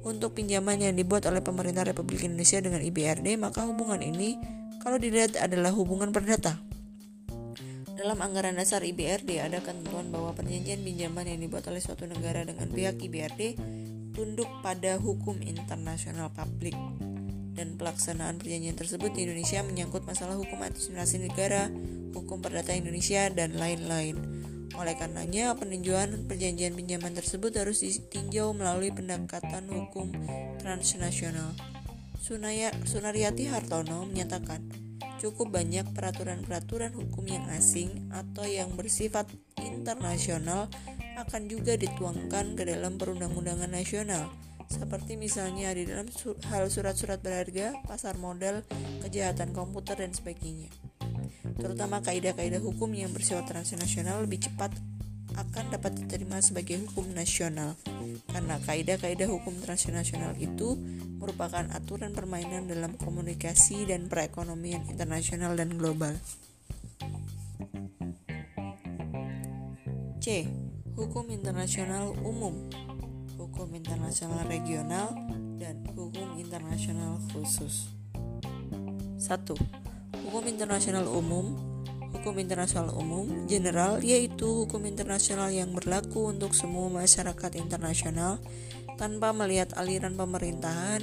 untuk 0.08 0.40
pinjaman 0.40 0.80
yang 0.80 0.96
dibuat 0.96 1.28
oleh 1.28 1.44
pemerintah 1.44 1.84
Republik 1.84 2.24
Indonesia 2.24 2.64
dengan 2.64 2.80
IBRD, 2.80 3.36
maka 3.36 3.68
hubungan 3.68 4.00
ini 4.00 4.40
kalau 4.80 4.96
dilihat 4.96 5.36
adalah 5.36 5.76
hubungan 5.76 6.16
perdata. 6.16 6.56
Dalam 7.98 8.22
anggaran 8.24 8.56
dasar 8.56 8.86
IBRD 8.86 9.42
ada 9.44 9.60
ketentuan 9.60 10.14
bahwa 10.14 10.32
perjanjian 10.32 10.86
pinjaman 10.86 11.28
yang 11.28 11.42
dibuat 11.42 11.68
oleh 11.68 11.82
suatu 11.82 12.08
negara 12.08 12.46
dengan 12.46 12.70
pihak 12.72 13.02
IBRD 13.02 13.58
tunduk 14.14 14.48
pada 14.62 15.02
hukum 15.02 15.42
internasional 15.44 16.30
publik 16.32 16.78
dan 17.58 17.74
pelaksanaan 17.74 18.38
perjanjian 18.38 18.78
tersebut 18.78 19.18
di 19.18 19.26
Indonesia 19.26 19.66
menyangkut 19.66 20.06
masalah 20.06 20.38
hukum 20.38 20.62
administrasi 20.62 21.26
negara, 21.26 21.74
hukum 22.14 22.38
perdata 22.38 22.78
Indonesia, 22.78 23.34
dan 23.34 23.58
lain-lain. 23.58 24.37
Oleh 24.76 25.00
karenanya, 25.00 25.56
peninjauan 25.56 26.28
perjanjian 26.28 26.76
pinjaman 26.76 27.16
tersebut 27.16 27.56
harus 27.56 27.80
ditinjau 27.80 28.52
melalui 28.52 28.92
pendekatan 28.92 29.72
hukum 29.72 30.12
transnasional. 30.60 31.56
Sunaya, 32.20 32.76
Sunariati 32.84 33.48
Hartono 33.48 34.04
menyatakan, 34.04 34.68
cukup 35.24 35.56
banyak 35.56 35.88
peraturan-peraturan 35.96 36.92
hukum 36.92 37.24
yang 37.30 37.48
asing 37.56 38.12
atau 38.12 38.44
yang 38.44 38.76
bersifat 38.76 39.32
internasional 39.64 40.68
akan 41.16 41.48
juga 41.48 41.80
dituangkan 41.80 42.60
ke 42.60 42.68
dalam 42.68 43.00
perundang-undangan 43.00 43.72
nasional 43.72 44.30
seperti 44.68 45.16
misalnya 45.16 45.72
di 45.72 45.88
dalam 45.88 46.08
hal 46.52 46.68
surat-surat 46.68 47.24
berharga, 47.24 47.76
pasar 47.88 48.20
modal, 48.20 48.64
kejahatan 49.04 49.56
komputer 49.56 50.00
dan 50.00 50.12
sebagainya. 50.12 50.68
Terutama 51.58 52.04
kaidah-kaidah 52.04 52.62
hukum 52.62 52.92
yang 52.94 53.10
bersifat 53.16 53.50
transnasional 53.50 54.28
lebih 54.28 54.46
cepat 54.46 54.76
akan 55.38 55.66
dapat 55.70 55.94
diterima 56.02 56.42
sebagai 56.42 56.82
hukum 56.82 57.14
nasional 57.14 57.78
karena 58.34 58.58
kaidah-kaidah 58.66 59.30
hukum 59.30 59.54
transnasional 59.62 60.34
itu 60.42 60.78
merupakan 61.22 61.66
aturan 61.74 62.14
permainan 62.14 62.66
dalam 62.66 62.98
komunikasi 62.98 63.86
dan 63.86 64.10
perekonomian 64.10 64.86
internasional 64.90 65.54
dan 65.54 65.78
global. 65.78 66.18
C. 70.18 70.50
Hukum 70.98 71.30
internasional 71.30 72.18
umum, 72.26 72.68
hukum 73.58 73.74
internasional 73.74 74.46
regional, 74.46 75.18
dan 75.58 75.82
hukum 75.98 76.38
internasional 76.38 77.18
khusus. 77.34 77.90
1. 79.18 79.18
Hukum 80.30 80.46
internasional 80.46 81.10
umum 81.10 81.58
Hukum 82.14 82.38
internasional 82.38 82.94
umum 82.94 83.50
general 83.50 83.98
yaitu 84.06 84.46
hukum 84.46 84.86
internasional 84.86 85.50
yang 85.50 85.74
berlaku 85.74 86.30
untuk 86.30 86.54
semua 86.54 86.86
masyarakat 87.02 87.58
internasional 87.58 88.38
tanpa 89.02 89.34
melihat 89.34 89.74
aliran 89.74 90.14
pemerintahan, 90.14 91.02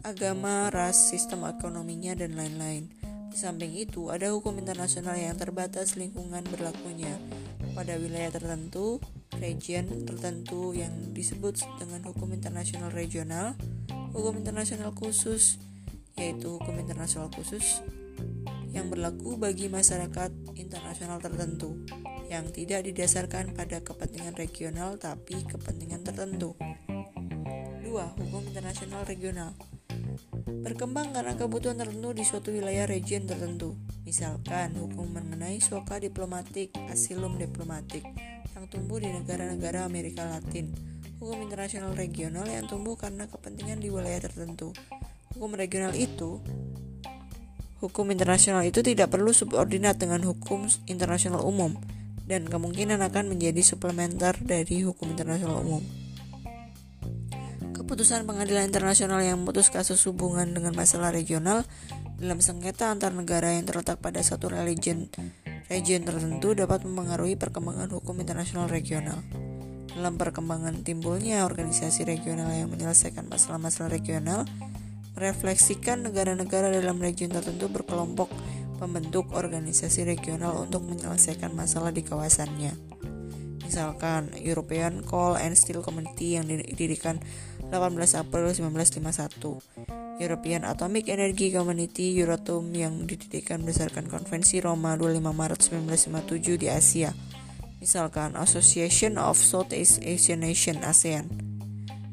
agama, 0.00 0.72
ras, 0.72 1.12
sistem 1.12 1.44
ekonominya, 1.44 2.16
dan 2.16 2.40
lain-lain. 2.40 2.88
Di 3.28 3.36
samping 3.36 3.76
itu, 3.76 4.08
ada 4.08 4.32
hukum 4.32 4.56
internasional 4.56 5.12
yang 5.12 5.36
terbatas 5.36 6.00
lingkungan 6.00 6.40
berlakunya 6.48 7.20
pada 7.80 7.96
wilayah 7.96 8.28
tertentu, 8.28 9.00
region 9.40 9.88
tertentu 10.04 10.76
yang 10.76 10.92
disebut 11.16 11.64
dengan 11.80 12.04
hukum 12.04 12.28
internasional 12.36 12.92
regional, 12.92 13.56
hukum 14.12 14.36
internasional 14.36 14.92
khusus, 14.92 15.56
yaitu 16.12 16.60
hukum 16.60 16.76
internasional 16.76 17.32
khusus 17.32 17.80
yang 18.76 18.92
berlaku 18.92 19.40
bagi 19.40 19.72
masyarakat 19.72 20.28
internasional 20.60 21.24
tertentu 21.24 21.80
yang 22.28 22.52
tidak 22.52 22.84
didasarkan 22.84 23.56
pada 23.56 23.80
kepentingan 23.80 24.36
regional 24.36 25.00
tapi 25.00 25.40
kepentingan 25.48 26.04
tertentu. 26.04 26.52
2. 26.60 27.96
Hukum 27.96 28.44
internasional 28.44 29.08
regional 29.08 29.56
berkembang 30.50 31.14
karena 31.14 31.38
kebutuhan 31.38 31.78
tertentu 31.78 32.10
di 32.10 32.26
suatu 32.26 32.50
wilayah 32.50 32.84
region 32.90 33.24
tertentu. 33.24 33.78
Misalkan 34.02 34.74
hukum 34.74 35.14
mengenai 35.14 35.62
soka 35.62 36.02
diplomatik, 36.02 36.74
asilum 36.90 37.38
diplomatik 37.38 38.02
yang 38.58 38.66
tumbuh 38.66 38.98
di 38.98 39.14
negara-negara 39.14 39.86
Amerika 39.86 40.26
Latin. 40.26 40.74
Hukum 41.22 41.46
internasional 41.46 41.94
regional 41.94 42.48
yang 42.50 42.66
tumbuh 42.66 42.98
karena 42.98 43.30
kepentingan 43.30 43.78
di 43.78 43.88
wilayah 43.94 44.26
tertentu. 44.26 44.74
Hukum 45.38 45.54
regional 45.54 45.94
itu 45.94 46.42
Hukum 47.80 48.12
internasional 48.12 48.60
itu 48.68 48.84
tidak 48.84 49.08
perlu 49.08 49.32
subordinat 49.32 49.96
dengan 49.96 50.20
hukum 50.20 50.68
internasional 50.84 51.40
umum 51.40 51.80
dan 52.28 52.44
kemungkinan 52.44 53.00
akan 53.00 53.32
menjadi 53.32 53.64
suplementer 53.64 54.36
dari 54.36 54.84
hukum 54.84 55.16
internasional 55.16 55.64
umum. 55.64 55.99
Keputusan 57.90 58.22
pengadilan 58.22 58.70
internasional 58.70 59.18
yang 59.18 59.42
memutus 59.42 59.66
kasus 59.66 59.98
hubungan 60.06 60.46
dengan 60.54 60.78
masalah 60.78 61.10
regional 61.10 61.66
dalam 62.22 62.38
sengketa 62.38 62.86
antar 62.86 63.10
negara 63.10 63.50
yang 63.50 63.66
terletak 63.66 63.98
pada 63.98 64.22
satu 64.22 64.46
region 64.46 65.10
region 65.66 66.06
tertentu 66.06 66.54
dapat 66.54 66.86
mempengaruhi 66.86 67.34
perkembangan 67.34 67.90
hukum 67.90 68.14
internasional 68.22 68.70
regional. 68.70 69.18
Dalam 69.90 70.14
perkembangan 70.22 70.86
timbulnya 70.86 71.42
organisasi 71.42 72.06
regional 72.06 72.54
yang 72.54 72.70
menyelesaikan 72.70 73.26
masalah-masalah 73.26 73.90
regional, 73.90 74.46
merefleksikan 75.18 76.06
negara-negara 76.06 76.70
dalam 76.70 77.02
region 77.02 77.34
tertentu 77.34 77.66
berkelompok 77.74 78.30
membentuk 78.78 79.34
organisasi 79.34 80.06
regional 80.06 80.62
untuk 80.62 80.86
menyelesaikan 80.86 81.50
masalah 81.58 81.90
di 81.90 82.06
kawasannya. 82.06 82.70
Misalkan 83.66 84.30
European 84.38 85.02
Coal 85.02 85.34
and 85.42 85.58
Steel 85.58 85.82
Community 85.82 86.38
yang 86.38 86.46
didirikan 86.46 87.18
18 87.70 88.18
April 88.18 88.50
1951. 88.50 89.62
European 90.20 90.68
Atomic 90.68 91.08
Energy 91.08 91.48
Community 91.48 92.12
Euratom 92.18 92.66
yang 92.76 93.08
didirikan 93.08 93.64
berdasarkan 93.64 94.10
Konvensi 94.10 94.60
Roma 94.60 94.98
25 94.98 95.22
Maret 95.32 95.60
1957 95.64 96.60
di 96.60 96.68
Asia. 96.68 97.14
Misalkan 97.80 98.36
Association 98.36 99.16
of 99.16 99.40
Southeast 99.40 100.04
Asian 100.04 100.44
Nation 100.44 100.84
ASEAN. 100.84 101.30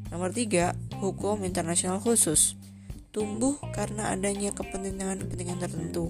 Nomor 0.08 0.32
3, 0.32 0.72
hukum 1.04 1.44
internasional 1.44 2.00
khusus. 2.00 2.56
Tumbuh 3.12 3.60
karena 3.76 4.14
adanya 4.14 4.56
kepentingan-kepentingan 4.56 5.58
tertentu, 5.60 6.08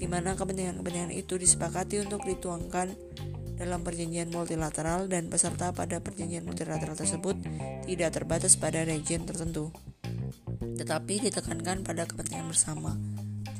di 0.00 0.08
mana 0.08 0.32
kepentingan-kepentingan 0.38 1.12
itu 1.12 1.36
disepakati 1.36 2.00
untuk 2.00 2.24
dituangkan 2.24 2.96
dalam 3.60 3.84
perjanjian 3.84 4.32
multilateral 4.32 5.04
dan 5.12 5.28
peserta 5.28 5.68
pada 5.76 6.00
perjanjian 6.00 6.48
multilateral 6.48 6.96
tersebut 6.96 7.36
tidak 7.84 8.16
terbatas 8.16 8.56
pada 8.56 8.88
region 8.88 9.28
tertentu, 9.28 9.68
tetapi 10.80 11.28
ditekankan 11.28 11.84
pada 11.84 12.08
kepentingan 12.08 12.48
bersama. 12.48 12.96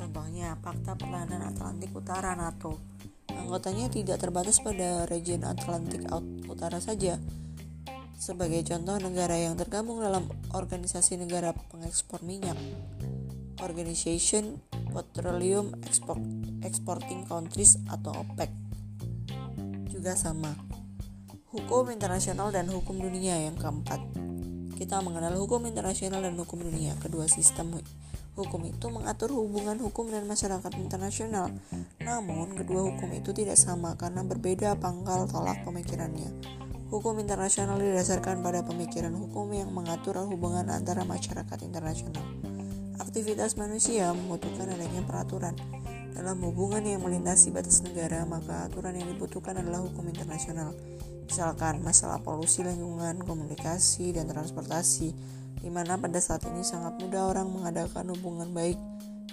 Contohnya, 0.00 0.56
Fakta 0.64 0.96
Pertahanan 0.96 1.44
Atlantik 1.52 1.92
Utara 1.92 2.32
NATO. 2.32 2.80
Anggotanya 3.28 3.92
tidak 3.92 4.24
terbatas 4.24 4.64
pada 4.64 5.04
region 5.04 5.44
Atlantik 5.44 6.08
Utara 6.48 6.80
saja. 6.80 7.20
Sebagai 8.16 8.64
contoh 8.64 8.96
negara 9.04 9.36
yang 9.36 9.60
tergabung 9.60 10.00
dalam 10.00 10.32
Organisasi 10.56 11.20
Negara 11.20 11.52
Pengekspor 11.52 12.24
Minyak, 12.24 12.56
Organization 13.60 14.64
Petroleum 14.92 15.76
Export, 15.84 16.20
Exporting 16.64 17.28
Countries 17.28 17.76
atau 17.88 18.12
OPEC 18.16 18.69
juga 20.00 20.16
sama. 20.16 20.56
Hukum 21.52 21.92
internasional 21.92 22.48
dan 22.48 22.64
hukum 22.72 22.96
dunia 22.96 23.36
yang 23.36 23.52
keempat. 23.60 24.00
Kita 24.80 25.04
mengenal 25.04 25.36
hukum 25.36 25.68
internasional 25.68 26.24
dan 26.24 26.40
hukum 26.40 26.56
dunia. 26.56 26.96
Kedua 27.04 27.28
sistem 27.28 27.76
hukum 28.32 28.64
itu 28.64 28.88
mengatur 28.88 29.28
hubungan 29.36 29.76
hukum 29.76 30.08
dan 30.08 30.24
masyarakat 30.24 30.72
internasional. 30.80 31.52
Namun, 32.00 32.56
kedua 32.56 32.88
hukum 32.88 33.12
itu 33.12 33.36
tidak 33.36 33.60
sama 33.60 33.92
karena 34.00 34.24
berbeda 34.24 34.80
pangkal 34.80 35.28
tolak 35.28 35.60
pemikirannya. 35.68 36.32
Hukum 36.88 37.20
internasional 37.20 37.76
didasarkan 37.76 38.40
pada 38.40 38.64
pemikiran 38.64 39.12
hukum 39.12 39.52
yang 39.52 39.68
mengatur 39.68 40.16
hubungan 40.24 40.72
antara 40.72 41.04
masyarakat 41.04 41.60
internasional. 41.60 42.24
Aktivitas 42.96 43.60
manusia 43.60 44.16
membutuhkan 44.16 44.72
adanya 44.72 45.04
peraturan 45.04 45.52
dalam 46.14 46.42
hubungan 46.42 46.82
yang 46.82 47.00
melintasi 47.00 47.54
batas 47.54 47.80
negara, 47.86 48.26
maka 48.26 48.66
aturan 48.66 48.98
yang 48.98 49.08
dibutuhkan 49.14 49.56
adalah 49.56 49.84
hukum 49.84 50.06
internasional. 50.10 50.74
Misalkan 51.30 51.78
masalah 51.86 52.18
polusi 52.18 52.66
lingkungan, 52.66 53.22
komunikasi, 53.22 54.10
dan 54.10 54.26
transportasi, 54.26 55.14
di 55.62 55.70
mana 55.70 55.94
pada 55.94 56.18
saat 56.18 56.42
ini 56.50 56.66
sangat 56.66 56.98
mudah 56.98 57.30
orang 57.30 57.46
mengadakan 57.46 58.10
hubungan 58.10 58.50
baik 58.50 58.80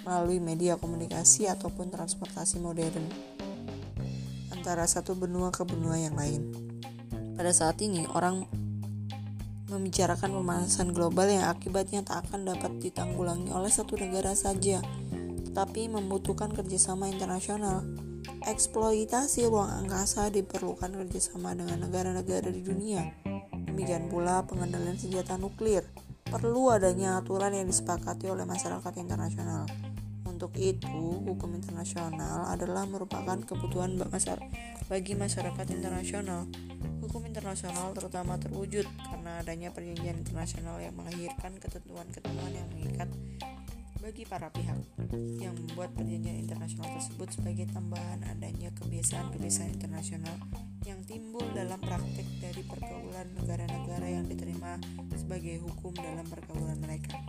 melalui 0.06 0.38
media 0.38 0.78
komunikasi 0.78 1.50
ataupun 1.50 1.90
transportasi 1.90 2.62
modern 2.62 3.02
antara 4.54 4.86
satu 4.86 5.18
benua 5.18 5.50
ke 5.50 5.66
benua 5.66 5.98
yang 5.98 6.14
lain. 6.14 6.54
Pada 7.34 7.50
saat 7.50 7.82
ini, 7.82 8.06
orang 8.14 8.46
membicarakan 9.68 10.32
pemanasan 10.32 10.96
global 10.96 11.28
yang 11.28 11.44
akibatnya 11.44 12.00
tak 12.00 12.24
akan 12.28 12.48
dapat 12.48 12.80
ditanggulangi 12.80 13.52
oleh 13.52 13.68
satu 13.68 14.00
negara 14.00 14.32
saja 14.32 14.80
tapi 15.52 15.88
membutuhkan 15.88 16.52
kerjasama 16.52 17.08
internasional. 17.08 17.84
Eksploitasi 18.44 19.48
ruang 19.48 19.84
angkasa 19.84 20.28
diperlukan 20.28 20.92
kerjasama 20.92 21.56
dengan 21.56 21.84
negara-negara 21.84 22.48
di 22.52 22.62
dunia. 22.62 23.08
Demikian 23.68 24.10
pula 24.12 24.44
pengendalian 24.44 24.96
senjata 24.96 25.38
nuklir. 25.38 25.86
Perlu 26.28 26.68
adanya 26.68 27.16
aturan 27.18 27.56
yang 27.56 27.66
disepakati 27.70 28.28
oleh 28.28 28.44
masyarakat 28.44 28.92
internasional. 29.00 29.64
Untuk 30.28 30.54
itu, 30.60 31.24
hukum 31.24 31.56
internasional 31.56 32.46
adalah 32.46 32.86
merupakan 32.86 33.40
kebutuhan 33.42 33.98
bagi 34.86 35.12
masyarakat 35.18 35.66
internasional. 35.72 36.46
Hukum 37.02 37.24
internasional 37.26 37.90
terutama 37.96 38.36
terwujud 38.36 38.86
karena 39.08 39.40
adanya 39.40 39.72
perjanjian 39.72 40.20
internasional 40.20 40.78
yang 40.78 40.94
melahirkan 40.94 41.56
ketentuan-ketentuan 41.58 42.52
yang 42.54 42.68
mengikat 42.70 43.08
bagi 44.08 44.24
para 44.24 44.48
pihak 44.48 44.80
yang 45.36 45.52
membuat 45.52 45.92
perjanjian 45.92 46.40
internasional 46.40 46.88
tersebut 46.96 47.28
sebagai 47.28 47.68
tambahan 47.68 48.24
adanya 48.24 48.72
kebiasaan-kebiasaan 48.80 49.68
internasional 49.76 50.32
yang 50.88 51.04
timbul 51.04 51.44
dalam 51.52 51.76
praktek 51.76 52.24
dari 52.40 52.64
pergaulan 52.64 53.28
negara-negara 53.36 54.08
yang 54.08 54.24
diterima 54.24 54.80
sebagai 55.12 55.60
hukum 55.60 55.92
dalam 55.92 56.24
pergaulan 56.24 56.80
mereka. 56.80 57.20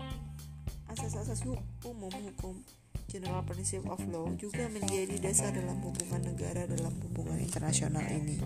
Asas-asas 0.87 1.43
umum 1.83 2.15
hukum 2.15 2.63
General 3.11 3.43
Principle 3.43 3.91
of 3.91 3.99
Law 4.07 4.31
juga 4.39 4.71
menjadi 4.71 5.19
dasar 5.19 5.51
dalam 5.51 5.83
hubungan 5.83 6.31
negara 6.31 6.63
dalam 6.63 6.95
hubungan 7.03 7.43
internasional 7.43 8.07
ini. 8.07 8.39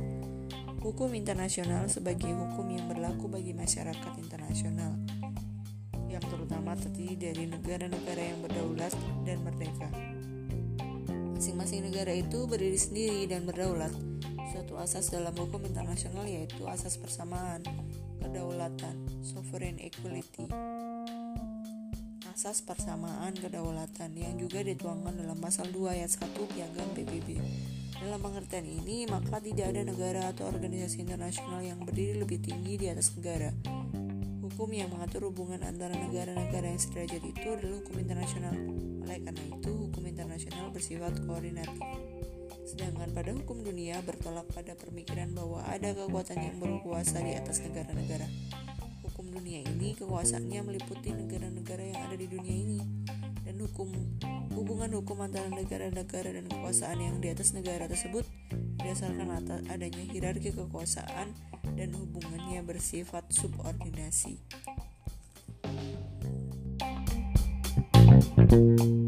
Hukum 0.81 1.13
internasional 1.13 1.85
sebagai 1.85 2.33
hukum 2.33 2.65
yang 2.73 2.89
berlaku 2.89 3.29
bagi 3.29 3.53
masyarakat 3.53 4.17
internasional 4.17 5.02
yang 6.13 6.21
terutama 6.29 6.77
terdiri 6.77 7.17
dari 7.17 7.49
negara-negara 7.49 8.21
yang 8.21 8.39
berdaulat 8.45 8.93
dan 9.25 9.41
merdeka. 9.41 9.89
Masing-masing 11.33 11.89
negara 11.89 12.13
itu 12.13 12.45
berdiri 12.45 12.77
sendiri 12.77 13.25
dan 13.25 13.49
berdaulat. 13.49 13.89
Suatu 14.53 14.77
asas 14.77 15.09
dalam 15.09 15.33
hukum 15.33 15.65
internasional 15.65 16.29
yaitu 16.29 16.69
asas 16.69 17.01
persamaan, 17.01 17.65
kedaulatan, 18.21 19.25
sovereign 19.25 19.81
equality. 19.81 20.45
Asas 22.29 22.61
persamaan 22.61 23.33
kedaulatan 23.33 24.13
yang 24.13 24.37
juga 24.37 24.61
dituangkan 24.61 25.17
dalam 25.17 25.41
pasal 25.41 25.73
2 25.73 25.97
ayat 25.97 26.13
1 26.13 26.37
Piagam 26.53 26.89
PBB. 26.93 27.41
Dalam 27.97 28.19
pengertian 28.21 28.67
ini, 28.69 29.09
maka 29.09 29.41
tidak 29.41 29.73
ada 29.73 29.81
negara 29.81 30.29
atau 30.29 30.45
organisasi 30.49 31.01
internasional 31.01 31.65
yang 31.65 31.81
berdiri 31.81 32.21
lebih 32.21 32.41
tinggi 32.41 32.77
di 32.77 32.87
atas 32.89 33.13
negara. 33.17 33.49
Hukum 34.53 34.69
yang 34.69 34.93
mengatur 34.93 35.33
hubungan 35.33 35.65
antara 35.65 35.97
negara-negara 35.97 36.69
yang 36.69 36.77
sederajat 36.77 37.25
itu 37.25 37.47
adalah 37.57 37.73
hukum 37.81 37.97
internasional. 37.97 38.53
Oleh 39.01 39.17
karena 39.25 39.43
itu, 39.49 39.71
hukum 39.73 40.03
internasional 40.05 40.69
bersifat 40.69 41.25
koordinatif. 41.25 41.81
Sedangkan 42.61 43.09
pada 43.17 43.33
hukum 43.33 43.65
dunia 43.65 43.97
bertolak 44.05 44.45
pada 44.53 44.77
pemikiran 44.77 45.33
bahwa 45.33 45.65
ada 45.65 45.97
kekuatan 45.97 46.37
yang 46.37 46.61
berkuasa 46.61 47.25
di 47.25 47.33
atas 47.33 47.65
negara-negara. 47.65 48.29
Hukum 49.01 49.33
dunia 49.33 49.65
ini 49.65 49.97
kekuasaannya 49.97 50.61
meliputi 50.69 51.09
negara-negara 51.09 51.89
yang 51.89 51.99
ada 52.05 52.13
di 52.13 52.29
dunia 52.29 52.53
ini 52.53 52.79
dan 53.53 53.69
hukum 53.69 53.89
hubungan 54.57 54.89
hukum 54.97 55.21
antara 55.21 55.45
negara-negara 55.45 56.33
dan 56.33 56.49
kekuasaan 56.49 56.97
yang 56.97 57.21
di 57.21 57.29
atas 57.29 57.53
negara 57.53 57.85
tersebut 57.85 58.25
berdasarkan 58.81 59.29
atas 59.29 59.61
adanya 59.69 60.01
hierarki 60.09 60.49
kekuasaan 60.49 61.29
dan 61.77 61.89
hubungannya 61.93 62.65
bersifat 62.65 63.29
subordinasi. 63.29 64.41
thank 68.49 68.81
you 68.81 69.02